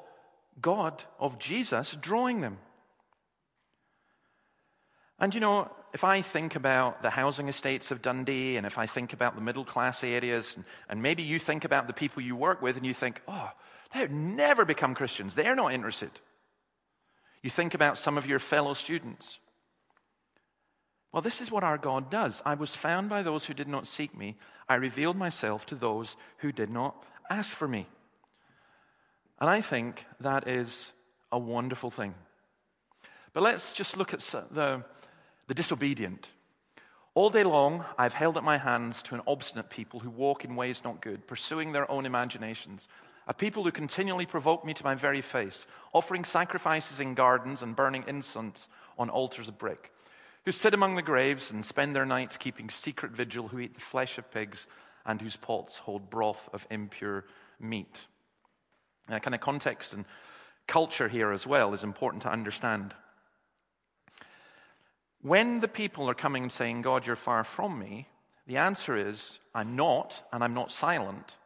God, 0.62 1.03
of 1.19 1.39
Jesus, 1.39 1.98
drawing 2.00 2.41
them. 2.41 2.57
And 5.19 5.34
you 5.34 5.39
know, 5.39 5.72
if 5.93 6.03
I 6.03 6.22
think 6.22 6.55
about 6.55 7.01
the 7.01 7.10
housing 7.10 7.48
estates 7.48 7.89
of 7.91 8.01
Dundee 8.01 8.57
and 8.57 8.65
if 8.65 8.77
I 8.77 8.86
think 8.86 9.13
about 9.13 9.36
the 9.36 9.41
middle 9.41 9.63
class 9.63 10.03
areas, 10.03 10.55
and, 10.55 10.65
and 10.89 11.01
maybe 11.01 11.24
you 11.24 11.39
think 11.39 11.63
about 11.63 11.88
the 11.88 11.93
people 11.93 12.22
you 12.22 12.36
work 12.36 12.62
with 12.62 12.75
and 12.75 12.86
you 12.86 12.93
think, 12.93 13.22
oh, 13.27 13.50
they 13.93 14.01
would 14.01 14.12
never 14.12 14.65
become 14.65 14.93
Christians. 14.93 15.36
They're 15.36 15.55
not 15.55 15.74
interested. 15.74 16.12
You 17.41 17.50
think 17.50 17.74
about 17.74 17.98
some 17.98 18.17
of 18.17 18.25
your 18.25 18.39
fellow 18.39 18.74
students. 18.74 19.39
Well, 21.13 21.22
this 21.22 21.39
is 21.39 21.50
what 21.50 21.63
our 21.63 21.77
God 21.77 22.10
does. 22.10 22.41
I 22.45 22.55
was 22.55 22.75
found 22.75 23.07
by 23.07 23.24
those 23.24 23.45
who 23.45 23.53
did 23.53 23.69
not 23.69 23.88
seek 23.88 24.17
me. 24.17 24.36
I 24.67 24.75
revealed 24.75 25.15
myself 25.15 25.65
to 25.67 25.75
those 25.75 26.17
who 26.39 26.51
did 26.51 26.69
not 26.69 27.01
ask 27.29 27.55
for 27.55 27.69
me. 27.69 27.88
And 29.39 29.50
I 29.50 29.62
think 29.62 30.05
that 30.19 30.48
is 30.48 30.91
a 31.31 31.39
wonderful 31.39 31.89
thing. 31.89 32.15
But 33.31 33.43
let's 33.43 33.72
just 33.72 33.95
look 33.95 34.13
at 34.13 34.19
the, 34.51 34.84
the 35.47 35.53
disobedient. 35.53 36.27
All 37.13 37.29
day 37.29 37.43
long, 37.43 37.85
I've 37.97 38.13
held 38.13 38.35
up 38.35 38.43
my 38.43 38.57
hands 38.57 39.01
to 39.03 39.15
an 39.15 39.21
obstinate 39.25 39.69
people 39.69 40.01
who 40.01 40.09
walk 40.09 40.43
in 40.43 40.55
ways 40.55 40.83
not 40.83 41.01
good, 41.01 41.27
pursuing 41.27 41.71
their 41.71 41.89
own 41.89 42.05
imaginations. 42.05 42.87
A 43.27 43.33
people 43.33 43.63
who 43.63 43.71
continually 43.71 44.25
provoke 44.25 44.65
me 44.65 44.73
to 44.73 44.83
my 44.83 44.95
very 44.95 45.21
face, 45.21 45.65
offering 45.93 46.25
sacrifices 46.25 46.99
in 46.99 47.13
gardens 47.13 47.61
and 47.61 47.75
burning 47.75 48.03
incense 48.07 48.67
on 48.99 49.09
altars 49.09 49.47
of 49.47 49.57
brick, 49.57 49.91
who 50.43 50.51
sit 50.51 50.73
among 50.73 50.95
the 50.95 51.01
graves 51.01 51.51
and 51.51 51.63
spend 51.63 51.95
their 51.95 52.05
nights 52.05 52.37
keeping 52.37 52.69
secret 52.69 53.13
vigil, 53.13 53.47
who 53.47 53.59
eat 53.59 53.75
the 53.75 53.81
flesh 53.81 54.17
of 54.17 54.29
pigs 54.31 54.67
and 55.05 55.21
whose 55.21 55.37
pots 55.37 55.77
hold 55.77 56.09
broth 56.09 56.49
of 56.51 56.67
impure 56.69 57.25
meat. 57.59 58.07
Now, 59.07 59.19
kind 59.19 59.35
of 59.35 59.41
context 59.41 59.93
and 59.93 60.05
culture 60.67 61.07
here 61.07 61.31
as 61.31 61.47
well 61.47 61.73
is 61.73 61.83
important 61.83 62.23
to 62.23 62.31
understand. 62.31 62.93
When 65.25 65.60
the 65.60 65.67
people 65.67 66.08
are 66.08 66.13
coming 66.13 66.44
and 66.44 66.51
saying, 66.51 66.84
God, 66.84 67.08
you're 67.08 67.15
far 67.15 67.44
from 67.44 67.79
me, 67.79 68.08
the 68.46 68.58
answer 68.58 68.96
is, 68.96 69.39
I'm 69.55 69.75
not, 69.75 70.22
and 70.32 70.44
I'm 70.44 70.53
not 70.53 70.72
silent, 70.72 71.38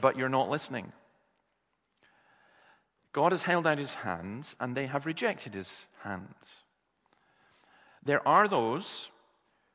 but 0.00 0.18
you're 0.18 0.28
not 0.28 0.50
listening. 0.50 0.90
God 3.12 3.30
has 3.30 3.44
held 3.44 3.64
out 3.64 3.78
his 3.78 3.94
hands, 3.94 4.56
and 4.58 4.76
they 4.76 4.86
have 4.86 5.06
rejected 5.06 5.54
his 5.54 5.86
hands. 6.02 6.64
There 8.04 8.26
are 8.26 8.48
those 8.48 9.08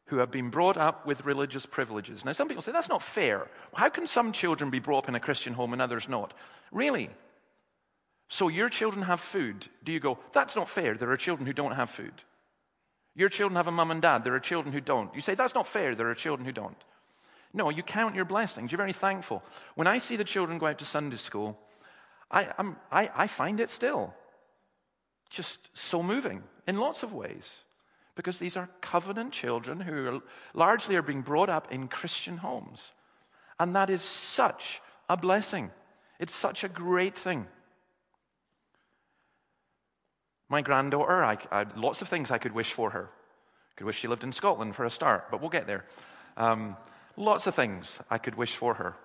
who 0.07 0.17
have 0.17 0.29
been 0.29 0.49
brought 0.49 0.75
up 0.75 1.05
with 1.05 1.23
religious 1.23 1.65
privileges. 1.65 2.25
Now, 2.25 2.33
some 2.33 2.49
people 2.49 2.61
say 2.61 2.73
that's 2.73 2.89
not 2.89 3.01
fair. 3.01 3.47
How 3.73 3.87
can 3.87 4.07
some 4.07 4.33
children 4.33 4.69
be 4.69 4.79
brought 4.79 5.05
up 5.05 5.07
in 5.07 5.15
a 5.15 5.21
Christian 5.21 5.53
home 5.53 5.71
and 5.71 5.81
others 5.81 6.09
not? 6.09 6.33
Really? 6.69 7.09
So 8.27 8.49
your 8.49 8.67
children 8.67 9.03
have 9.03 9.21
food. 9.21 9.67
Do 9.85 9.93
you 9.93 10.01
go, 10.01 10.19
that's 10.33 10.57
not 10.57 10.67
fair? 10.67 10.95
There 10.95 11.11
are 11.11 11.15
children 11.15 11.47
who 11.47 11.53
don't 11.53 11.75
have 11.75 11.89
food. 11.89 12.11
Your 13.15 13.29
children 13.29 13.57
have 13.57 13.67
a 13.67 13.71
mum 13.71 13.91
and 13.91 14.01
dad. 14.01 14.23
There 14.23 14.35
are 14.35 14.39
children 14.39 14.73
who 14.73 14.81
don't. 14.81 15.13
You 15.13 15.21
say, 15.21 15.35
that's 15.35 15.55
not 15.55 15.67
fair. 15.67 15.95
There 15.95 16.09
are 16.09 16.15
children 16.15 16.45
who 16.45 16.51
don't. 16.51 16.77
No, 17.53 17.69
you 17.69 17.83
count 17.83 18.15
your 18.15 18.25
blessings. 18.25 18.71
You're 18.71 18.77
very 18.77 18.93
thankful. 18.93 19.43
When 19.75 19.87
I 19.87 19.97
see 19.97 20.15
the 20.15 20.23
children 20.23 20.57
go 20.57 20.67
out 20.67 20.79
to 20.79 20.85
Sunday 20.85 21.17
school, 21.17 21.59
I, 22.29 22.47
I, 22.91 23.09
I 23.13 23.27
find 23.27 23.59
it 23.59 23.69
still 23.69 24.13
just 25.29 25.59
so 25.73 26.01
moving 26.01 26.43
in 26.67 26.77
lots 26.77 27.03
of 27.03 27.13
ways 27.13 27.61
because 28.15 28.39
these 28.39 28.57
are 28.57 28.69
covenant 28.81 29.33
children 29.33 29.79
who 29.79 30.07
are, 30.07 30.19
largely 30.53 30.95
are 30.95 31.01
being 31.01 31.21
brought 31.21 31.49
up 31.49 31.71
in 31.71 31.87
Christian 31.87 32.37
homes. 32.37 32.91
And 33.59 33.75
that 33.75 33.89
is 33.89 34.01
such 34.01 34.81
a 35.09 35.17
blessing. 35.17 35.71
It's 36.19 36.33
such 36.33 36.63
a 36.63 36.69
great 36.69 37.17
thing. 37.17 37.47
My 40.51 40.61
granddaughter, 40.61 41.23
I, 41.23 41.37
I 41.49 41.65
lots 41.77 42.01
of 42.01 42.09
things 42.09 42.29
I 42.29 42.37
could 42.37 42.51
wish 42.51 42.73
for 42.73 42.89
her. 42.89 43.09
Could 43.77 43.85
wish 43.85 43.97
she 43.97 44.09
lived 44.09 44.25
in 44.25 44.33
Scotland 44.33 44.75
for 44.75 44.83
a 44.83 44.89
start, 44.89 45.31
but 45.31 45.39
we'll 45.39 45.49
get 45.49 45.65
there. 45.65 45.85
Um, 46.35 46.75
lots 47.15 47.47
of 47.47 47.55
things 47.55 47.99
I 48.09 48.17
could 48.17 48.35
wish 48.35 48.57
for 48.57 48.73
her. 48.73 48.97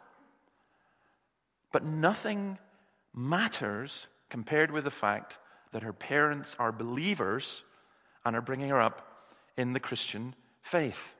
But 1.70 1.84
nothing 1.84 2.58
matters 3.14 4.08
compared 4.28 4.72
with 4.72 4.82
the 4.82 4.90
fact 4.90 5.38
that 5.70 5.84
her 5.84 5.92
parents 5.92 6.56
are 6.58 6.72
believers 6.72 7.62
and 8.24 8.34
are 8.34 8.42
bringing 8.42 8.70
her 8.70 8.82
up 8.82 9.06
in 9.56 9.72
the 9.72 9.78
Christian 9.78 10.34
faith. 10.62 11.14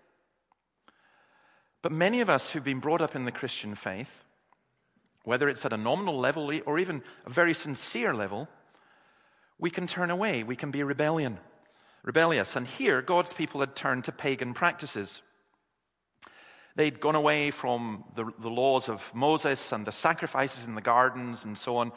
But 1.83 1.93
many 1.93 2.21
of 2.21 2.29
us 2.29 2.51
who've 2.51 2.65
been 2.65 2.81
brought 2.81 3.01
up 3.01 3.15
in 3.15 3.27
the 3.27 3.31
Christian 3.31 3.77
faith, 3.77 4.25
whether 5.23 5.49
it's 5.49 5.65
at 5.65 5.73
a 5.73 5.77
nominal 5.77 6.19
level 6.19 6.51
or 6.67 6.81
even 6.81 7.05
a 7.25 7.31
very 7.31 7.55
sincere 7.55 8.13
level, 8.13 8.49
we 9.59 9.71
can 9.71 9.87
turn 9.87 10.11
away. 10.11 10.43
We 10.43 10.57
can 10.57 10.71
be 10.71 10.83
rebellion, 10.83 11.39
rebellious. 12.03 12.57
And 12.57 12.67
here, 12.67 13.03
God's 13.03 13.33
people 13.33 13.61
had 13.61 13.75
turned 13.75 14.05
to 14.05 14.13
pagan 14.13 14.55
practices. 14.55 15.23
They'd 16.75 17.01
gone 17.01 17.15
away 17.15 17.51
from 17.51 18.05
the, 18.15 18.31
the 18.39 18.51
laws 18.51 18.91
of 18.91 19.15
Moses 19.15 19.73
and 19.73 19.87
the 19.87 19.93
sacrifices 19.93 20.67
in 20.67 20.75
the 20.75 20.83
gardens 20.83 21.45
and 21.45 21.57
so 21.57 21.79
on. 21.79 21.93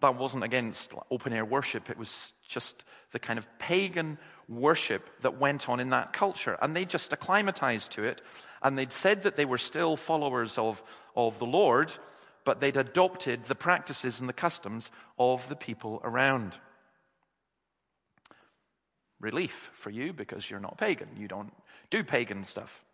That 0.00 0.16
wasn't 0.16 0.44
against 0.44 0.92
open 1.10 1.32
air 1.32 1.44
worship, 1.44 1.90
it 1.90 1.98
was 1.98 2.32
just 2.46 2.84
the 3.12 3.18
kind 3.18 3.38
of 3.38 3.46
pagan 3.58 4.18
worship 4.48 5.08
that 5.22 5.40
went 5.40 5.68
on 5.68 5.80
in 5.80 5.90
that 5.90 6.12
culture. 6.12 6.58
And 6.60 6.76
they 6.76 6.84
just 6.84 7.12
acclimatized 7.12 7.92
to 7.92 8.04
it. 8.04 8.20
And 8.62 8.76
they'd 8.76 8.92
said 8.92 9.22
that 9.22 9.36
they 9.36 9.44
were 9.44 9.58
still 9.58 9.96
followers 9.96 10.58
of, 10.58 10.82
of 11.16 11.38
the 11.38 11.46
Lord, 11.46 11.92
but 12.44 12.60
they'd 12.60 12.76
adopted 12.76 13.44
the 13.44 13.54
practices 13.54 14.20
and 14.20 14.28
the 14.28 14.34
customs 14.34 14.90
of 15.18 15.48
the 15.48 15.56
people 15.56 16.00
around 16.04 16.54
relief 19.20 19.70
for 19.74 19.90
you 19.90 20.12
because 20.12 20.48
you're 20.48 20.60
not 20.60 20.78
pagan. 20.78 21.08
You 21.16 21.28
don't 21.28 21.52
do 21.90 22.04
pagan 22.04 22.44
stuff. 22.44 22.84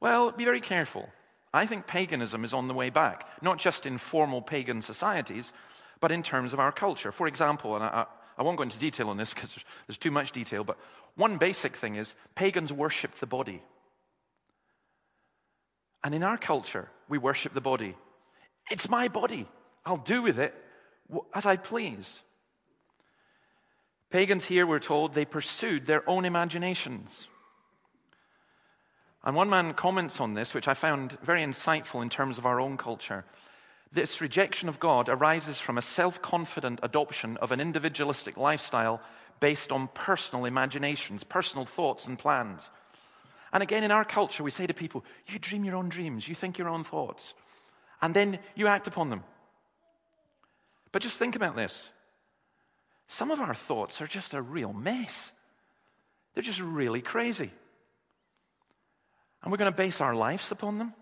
Well, 0.00 0.30
be 0.30 0.44
very 0.44 0.60
careful. 0.60 1.08
I 1.52 1.66
think 1.66 1.86
paganism 1.86 2.44
is 2.44 2.52
on 2.52 2.68
the 2.68 2.74
way 2.74 2.90
back, 2.90 3.26
not 3.40 3.58
just 3.58 3.86
in 3.86 3.98
formal 3.98 4.42
pagan 4.42 4.82
societies, 4.82 5.52
but 6.00 6.12
in 6.12 6.22
terms 6.22 6.52
of 6.52 6.60
our 6.60 6.72
culture. 6.72 7.12
For 7.12 7.26
example, 7.26 7.76
and 7.76 7.84
I, 7.84 8.06
I 8.36 8.42
won't 8.42 8.56
go 8.56 8.64
into 8.64 8.78
detail 8.78 9.08
on 9.08 9.16
this 9.16 9.32
because 9.32 9.54
there's, 9.54 9.64
there's 9.86 9.98
too 9.98 10.10
much 10.10 10.32
detail, 10.32 10.64
but 10.64 10.78
one 11.14 11.38
basic 11.38 11.76
thing 11.76 11.94
is 11.94 12.14
pagans 12.34 12.72
worship 12.72 13.14
the 13.16 13.26
body. 13.26 13.62
And 16.02 16.14
in 16.14 16.22
our 16.22 16.36
culture, 16.36 16.90
we 17.08 17.18
worship 17.18 17.54
the 17.54 17.60
body. 17.60 17.96
It's 18.70 18.88
my 18.88 19.08
body. 19.08 19.48
I'll 19.86 19.96
do 19.96 20.22
with 20.22 20.38
it 20.38 20.54
as 21.34 21.46
I 21.46 21.56
please. 21.56 22.20
Pagans 24.14 24.44
here, 24.44 24.64
we're 24.64 24.78
told, 24.78 25.12
they 25.12 25.24
pursued 25.24 25.86
their 25.86 26.08
own 26.08 26.24
imaginations. 26.24 27.26
And 29.24 29.34
one 29.34 29.50
man 29.50 29.74
comments 29.74 30.20
on 30.20 30.34
this, 30.34 30.54
which 30.54 30.68
I 30.68 30.74
found 30.74 31.18
very 31.20 31.42
insightful 31.42 32.00
in 32.00 32.10
terms 32.10 32.38
of 32.38 32.46
our 32.46 32.60
own 32.60 32.76
culture. 32.76 33.24
This 33.92 34.20
rejection 34.20 34.68
of 34.68 34.78
God 34.78 35.08
arises 35.08 35.58
from 35.58 35.78
a 35.78 35.82
self 35.82 36.22
confident 36.22 36.78
adoption 36.84 37.38
of 37.38 37.50
an 37.50 37.58
individualistic 37.58 38.36
lifestyle 38.36 39.00
based 39.40 39.72
on 39.72 39.88
personal 39.94 40.44
imaginations, 40.44 41.24
personal 41.24 41.66
thoughts, 41.66 42.06
and 42.06 42.16
plans. 42.16 42.70
And 43.52 43.64
again, 43.64 43.82
in 43.82 43.90
our 43.90 44.04
culture, 44.04 44.44
we 44.44 44.52
say 44.52 44.68
to 44.68 44.74
people, 44.74 45.04
You 45.26 45.40
dream 45.40 45.64
your 45.64 45.74
own 45.74 45.88
dreams, 45.88 46.28
you 46.28 46.36
think 46.36 46.56
your 46.56 46.68
own 46.68 46.84
thoughts, 46.84 47.34
and 48.00 48.14
then 48.14 48.38
you 48.54 48.68
act 48.68 48.86
upon 48.86 49.10
them. 49.10 49.24
But 50.92 51.02
just 51.02 51.18
think 51.18 51.34
about 51.34 51.56
this 51.56 51.90
some 53.08 53.30
of 53.30 53.40
our 53.40 53.54
thoughts 53.54 54.00
are 54.00 54.06
just 54.06 54.34
a 54.34 54.42
real 54.42 54.72
mess. 54.72 55.30
They're 56.34 56.42
just 56.42 56.60
really 56.60 57.00
crazy. 57.00 57.50
And 59.42 59.52
we're 59.52 59.58
going 59.58 59.70
to 59.70 59.76
base 59.76 60.00
our 60.00 60.14
lives 60.14 60.50
upon 60.50 60.78
them. 60.78 60.94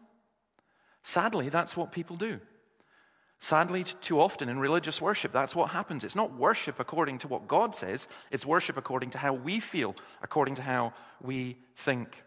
Sadly, 1.03 1.49
that's 1.49 1.77
what 1.77 1.93
people 1.93 2.17
do. 2.17 2.41
Sadly, 3.39 3.85
too 4.01 4.21
often 4.21 4.49
in 4.49 4.59
religious 4.59 5.01
worship, 5.01 5.33
that's 5.33 5.57
what 5.57 5.71
happens. 5.71 6.05
It's 6.05 6.15
not 6.15 6.37
worship 6.37 6.79
according 6.79 7.19
to 7.21 7.29
what 7.29 7.49
God 7.49 7.75
says, 7.75 8.07
it's 8.31 8.47
worship 8.47 8.77
according 8.77 9.11
to 9.11 9.19
how 9.19 9.33
we 9.33 9.59
feel, 9.59 9.97
according 10.23 10.55
to 10.57 10.63
how 10.63 10.93
we 11.21 11.57
think. 11.75 12.23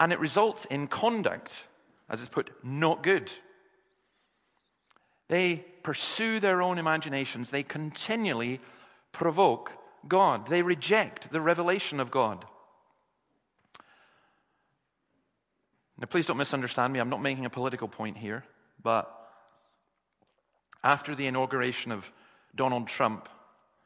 And 0.00 0.12
it 0.12 0.18
results 0.18 0.64
in 0.64 0.88
conduct, 0.88 1.52
as 2.08 2.20
it's 2.20 2.28
put, 2.28 2.50
not 2.64 3.04
good. 3.04 3.30
They 5.28 5.64
pursue 5.86 6.40
their 6.40 6.62
own 6.62 6.78
imaginations. 6.78 7.50
They 7.50 7.62
continually 7.62 8.60
provoke 9.12 9.70
God. 10.08 10.48
They 10.48 10.62
reject 10.62 11.30
the 11.30 11.40
revelation 11.40 12.00
of 12.00 12.10
God. 12.10 12.44
Now, 15.96 16.08
please 16.08 16.26
don't 16.26 16.38
misunderstand 16.38 16.92
me. 16.92 16.98
I'm 16.98 17.08
not 17.08 17.22
making 17.22 17.44
a 17.44 17.50
political 17.50 17.86
point 17.86 18.18
here. 18.18 18.42
But 18.82 19.08
after 20.82 21.14
the 21.14 21.28
inauguration 21.28 21.92
of 21.92 22.10
Donald 22.52 22.88
Trump, 22.88 23.28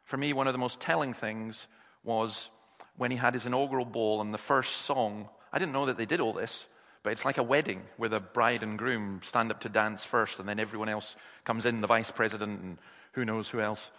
for 0.05 0.17
me, 0.17 0.33
one 0.33 0.47
of 0.47 0.55
the 0.55 0.59
most 0.59 0.81
telling 0.81 1.13
things 1.13 1.67
was 2.03 2.49
when 2.97 3.11
he 3.11 3.19
had 3.19 3.35
his 3.35 3.45
inaugural 3.45 3.85
ball 3.85 4.23
and 4.23 4.33
the 4.33 4.39
first 4.39 4.87
song. 4.87 5.29
I 5.53 5.59
didn't 5.59 5.75
know 5.75 5.85
that 5.85 5.99
they 5.99 6.07
did 6.07 6.21
all 6.21 6.33
this. 6.33 6.67
But 7.03 7.13
it's 7.13 7.25
like 7.25 7.39
a 7.39 7.43
wedding 7.43 7.83
where 7.97 8.11
the 8.11 8.21
bride 8.21 8.63
and 8.63 8.79
groom 8.79 9.21
stand 9.25 9.51
up 9.51 9.61
to 9.61 9.69
dance 9.69 10.05
first, 10.05 10.39
and 10.39 10.49
then 10.49 10.61
everyone 10.61 10.89
else 10.89 11.17
comes 11.45 11.65
in, 11.65 11.81
the 11.81 11.87
vice 11.87 12.11
president 12.11 12.61
and 12.61 12.79
who 13.13 13.25
knows 13.25 13.49
who 13.49 13.61
else. 13.61 13.91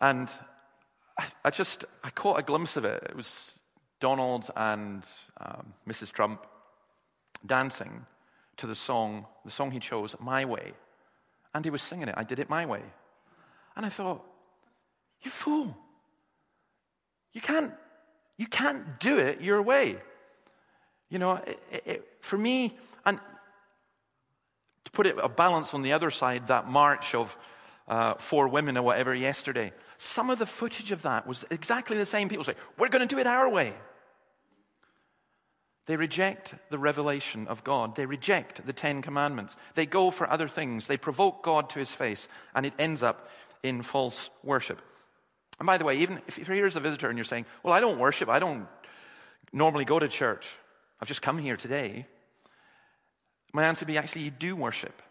And 0.00 0.28
I, 1.44 1.50
just, 1.50 1.84
I 2.02 2.10
caught 2.10 2.38
a 2.38 2.42
glimpse 2.42 2.76
of 2.76 2.84
it. 2.84 3.02
It 3.08 3.16
was 3.16 3.58
Donald 4.00 4.50
and 4.56 5.04
um, 5.40 5.74
Mrs. 5.88 6.12
Trump 6.12 6.46
dancing 7.44 8.06
to 8.56 8.66
the 8.66 8.74
song, 8.74 9.26
the 9.44 9.50
song 9.50 9.70
he 9.70 9.78
chose, 9.78 10.16
My 10.20 10.44
Way. 10.44 10.72
And 11.54 11.64
he 11.64 11.70
was 11.70 11.82
singing 11.82 12.08
it, 12.08 12.14
I 12.16 12.24
did 12.24 12.38
it 12.38 12.48
my 12.48 12.66
way. 12.66 12.82
And 13.76 13.84
I 13.84 13.88
thought, 13.88 14.24
you 15.22 15.30
fool. 15.30 15.76
You 17.32 17.40
can't, 17.40 17.72
you 18.36 18.46
can't 18.46 18.98
do 19.00 19.18
it 19.18 19.40
your 19.40 19.62
way. 19.62 19.98
You 21.12 21.18
know, 21.18 21.34
it, 21.34 21.60
it, 21.84 22.08
for 22.20 22.38
me, 22.38 22.74
and 23.04 23.20
to 24.86 24.90
put 24.92 25.06
it 25.06 25.14
a 25.22 25.28
balance 25.28 25.74
on 25.74 25.82
the 25.82 25.92
other 25.92 26.10
side, 26.10 26.46
that 26.46 26.68
march 26.68 27.14
of 27.14 27.36
uh, 27.86 28.14
four 28.14 28.48
women 28.48 28.78
or 28.78 28.82
whatever 28.82 29.14
yesterday, 29.14 29.74
some 29.98 30.30
of 30.30 30.38
the 30.38 30.46
footage 30.46 30.90
of 30.90 31.02
that 31.02 31.26
was 31.26 31.44
exactly 31.50 31.98
the 31.98 32.06
same. 32.06 32.30
People 32.30 32.46
say, 32.46 32.54
We're 32.78 32.88
going 32.88 33.06
to 33.06 33.14
do 33.14 33.20
it 33.20 33.26
our 33.26 33.46
way. 33.46 33.74
They 35.84 35.96
reject 35.96 36.54
the 36.70 36.78
revelation 36.78 37.46
of 37.46 37.62
God. 37.62 37.94
They 37.94 38.06
reject 38.06 38.64
the 38.64 38.72
Ten 38.72 39.02
Commandments. 39.02 39.54
They 39.74 39.84
go 39.84 40.10
for 40.10 40.30
other 40.30 40.48
things. 40.48 40.86
They 40.86 40.96
provoke 40.96 41.42
God 41.42 41.68
to 41.70 41.78
his 41.78 41.92
face, 41.92 42.26
and 42.54 42.64
it 42.64 42.72
ends 42.78 43.02
up 43.02 43.28
in 43.62 43.82
false 43.82 44.30
worship. 44.42 44.80
And 45.60 45.66
by 45.66 45.76
the 45.76 45.84
way, 45.84 45.98
even 45.98 46.22
if 46.26 46.38
you're 46.38 46.56
here 46.56 46.64
as 46.64 46.76
a 46.76 46.80
visitor 46.80 47.10
and 47.10 47.18
you're 47.18 47.26
saying, 47.26 47.44
Well, 47.62 47.74
I 47.74 47.80
don't 47.80 47.98
worship, 47.98 48.30
I 48.30 48.38
don't 48.38 48.66
normally 49.52 49.84
go 49.84 49.98
to 49.98 50.08
church, 50.08 50.48
I've 51.02 51.08
just 51.08 51.20
come 51.20 51.38
here 51.38 51.56
today, 51.56 52.06
my 53.52 53.64
answer 53.64 53.84
would 53.84 53.92
be 53.92 53.98
actually, 53.98 54.22
you 54.22 54.30
do 54.30 54.54
worship. 54.54 55.02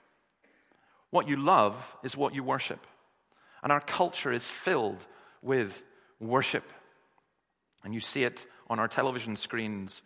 What 1.09 1.27
you 1.27 1.35
love 1.35 1.75
is 2.01 2.15
what 2.15 2.33
you 2.33 2.45
worship. 2.45 2.79
And 3.61 3.73
our 3.73 3.81
culture 3.81 4.31
is 4.31 4.49
filled 4.49 5.05
with 5.41 5.83
worship. 6.21 6.63
And 7.83 7.93
you 7.93 7.99
see 7.99 8.23
it 8.23 8.45
on 8.69 8.79
our 8.79 8.87
television 8.87 9.35
screens 9.35 10.01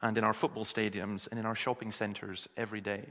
and 0.00 0.16
in 0.16 0.24
our 0.24 0.32
football 0.32 0.64
stadiums 0.64 1.28
and 1.30 1.38
in 1.38 1.44
our 1.44 1.54
shopping 1.54 1.92
centers 1.92 2.48
every 2.56 2.80
day. 2.80 3.04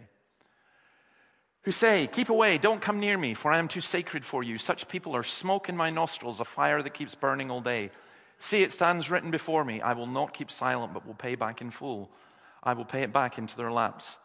Who 1.65 1.71
say, 1.71 2.07
Keep 2.07 2.29
away, 2.29 2.57
don't 2.57 2.81
come 2.81 2.99
near 2.99 3.15
me, 3.17 3.35
for 3.35 3.51
I 3.51 3.59
am 3.59 3.67
too 3.67 3.81
sacred 3.81 4.25
for 4.25 4.41
you. 4.41 4.57
Such 4.57 4.87
people 4.87 5.15
are 5.15 5.21
smoke 5.21 5.69
in 5.69 5.77
my 5.77 5.91
nostrils, 5.91 6.39
a 6.39 6.45
fire 6.45 6.81
that 6.81 6.95
keeps 6.95 7.13
burning 7.13 7.51
all 7.51 7.61
day. 7.61 7.91
See, 8.39 8.63
it 8.63 8.71
stands 8.71 9.09
written 9.09 9.31
before 9.31 9.65
me, 9.65 9.81
I 9.81 9.93
will 9.93 10.07
not 10.07 10.33
keep 10.33 10.51
silent, 10.51 10.93
but 10.93 11.05
will 11.05 11.15
pay 11.15 11.35
back 11.35 11.61
in 11.61 11.71
full. 11.71 12.09
I 12.63 12.73
will 12.73 12.85
pay 12.85 13.01
it 13.01 13.13
back 13.13 13.37
into 13.37 13.57
their 13.57 13.71
laps. 13.71 14.17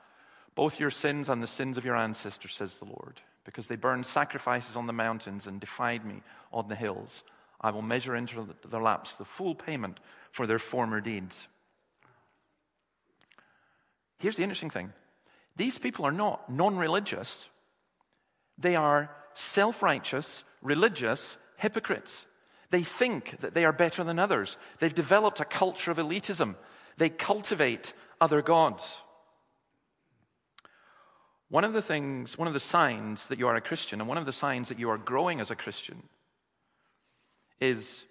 Both 0.54 0.78
your 0.78 0.90
sins 0.90 1.28
and 1.28 1.42
the 1.42 1.46
sins 1.46 1.78
of 1.78 1.84
your 1.84 1.96
ancestors, 1.96 2.54
says 2.54 2.78
the 2.78 2.84
Lord, 2.84 3.20
because 3.44 3.68
they 3.68 3.76
burned 3.76 4.04
sacrifices 4.04 4.76
on 4.76 4.86
the 4.86 4.92
mountains 4.92 5.46
and 5.46 5.60
defied 5.60 6.04
me 6.04 6.22
on 6.52 6.68
the 6.68 6.74
hills. 6.74 7.22
I 7.60 7.70
will 7.70 7.82
measure 7.82 8.14
into 8.14 8.46
their 8.68 8.82
laps 8.82 9.14
the 9.14 9.24
full 9.24 9.54
payment 9.54 9.98
for 10.30 10.46
their 10.46 10.58
former 10.58 11.00
deeds. 11.00 11.46
Here's 14.18 14.36
the 14.36 14.42
interesting 14.42 14.70
thing 14.70 14.92
these 15.56 15.78
people 15.78 16.04
are 16.04 16.12
not 16.12 16.50
non 16.50 16.76
religious, 16.76 17.48
they 18.58 18.76
are 18.76 19.10
self 19.34 19.82
righteous, 19.82 20.44
religious 20.60 21.36
hypocrites. 21.56 22.26
They 22.72 22.82
think 22.82 23.38
that 23.42 23.52
they 23.52 23.66
are 23.66 23.72
better 23.72 24.02
than 24.02 24.18
others. 24.18 24.56
They've 24.78 24.94
developed 24.94 25.40
a 25.40 25.44
culture 25.44 25.90
of 25.90 25.98
elitism. 25.98 26.56
They 26.96 27.10
cultivate 27.10 27.92
other 28.18 28.40
gods. 28.40 29.02
One 31.50 31.64
of 31.64 31.74
the 31.74 31.82
things, 31.82 32.38
one 32.38 32.48
of 32.48 32.54
the 32.54 32.60
signs 32.60 33.28
that 33.28 33.38
you 33.38 33.46
are 33.46 33.54
a 33.54 33.60
Christian, 33.60 34.00
and 34.00 34.08
one 34.08 34.16
of 34.16 34.24
the 34.24 34.32
signs 34.32 34.70
that 34.70 34.78
you 34.78 34.88
are 34.88 34.96
growing 34.96 35.38
as 35.38 35.50
a 35.50 35.54
Christian, 35.54 36.02
is 37.60 38.04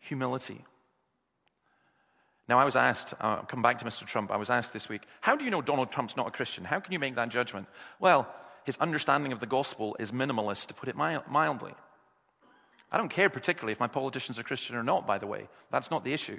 humility. 0.00 0.64
Now, 2.48 2.58
I 2.58 2.64
was 2.64 2.74
asked, 2.74 3.14
uh, 3.20 3.42
come 3.42 3.62
back 3.62 3.78
to 3.78 3.84
Mr. 3.84 4.04
Trump, 4.04 4.32
I 4.32 4.36
was 4.36 4.50
asked 4.50 4.72
this 4.72 4.88
week, 4.88 5.02
how 5.20 5.36
do 5.36 5.44
you 5.44 5.52
know 5.52 5.62
Donald 5.62 5.92
Trump's 5.92 6.16
not 6.16 6.26
a 6.26 6.32
Christian? 6.32 6.64
How 6.64 6.80
can 6.80 6.92
you 6.92 6.98
make 6.98 7.14
that 7.14 7.28
judgment? 7.28 7.68
Well, 8.00 8.26
his 8.64 8.76
understanding 8.78 9.30
of 9.30 9.38
the 9.38 9.46
gospel 9.46 9.96
is 10.00 10.10
minimalist, 10.10 10.66
to 10.66 10.74
put 10.74 10.88
it 10.88 10.96
mildly. 10.96 11.74
I 12.90 12.98
don't 12.98 13.08
care 13.08 13.28
particularly 13.28 13.72
if 13.72 13.80
my 13.80 13.88
politicians 13.88 14.38
are 14.38 14.42
Christian 14.42 14.76
or 14.76 14.82
not, 14.82 15.06
by 15.06 15.18
the 15.18 15.26
way. 15.26 15.48
That's 15.70 15.90
not 15.90 16.04
the 16.04 16.12
issue. 16.12 16.38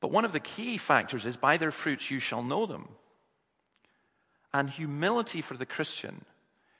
But 0.00 0.10
one 0.10 0.24
of 0.24 0.32
the 0.32 0.40
key 0.40 0.78
factors 0.78 1.26
is 1.26 1.36
by 1.36 1.56
their 1.58 1.70
fruits 1.70 2.10
you 2.10 2.18
shall 2.18 2.42
know 2.42 2.66
them. 2.66 2.88
And 4.52 4.70
humility 4.70 5.42
for 5.42 5.56
the 5.56 5.66
Christian 5.66 6.24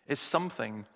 is 0.08 0.18
something 0.18 0.86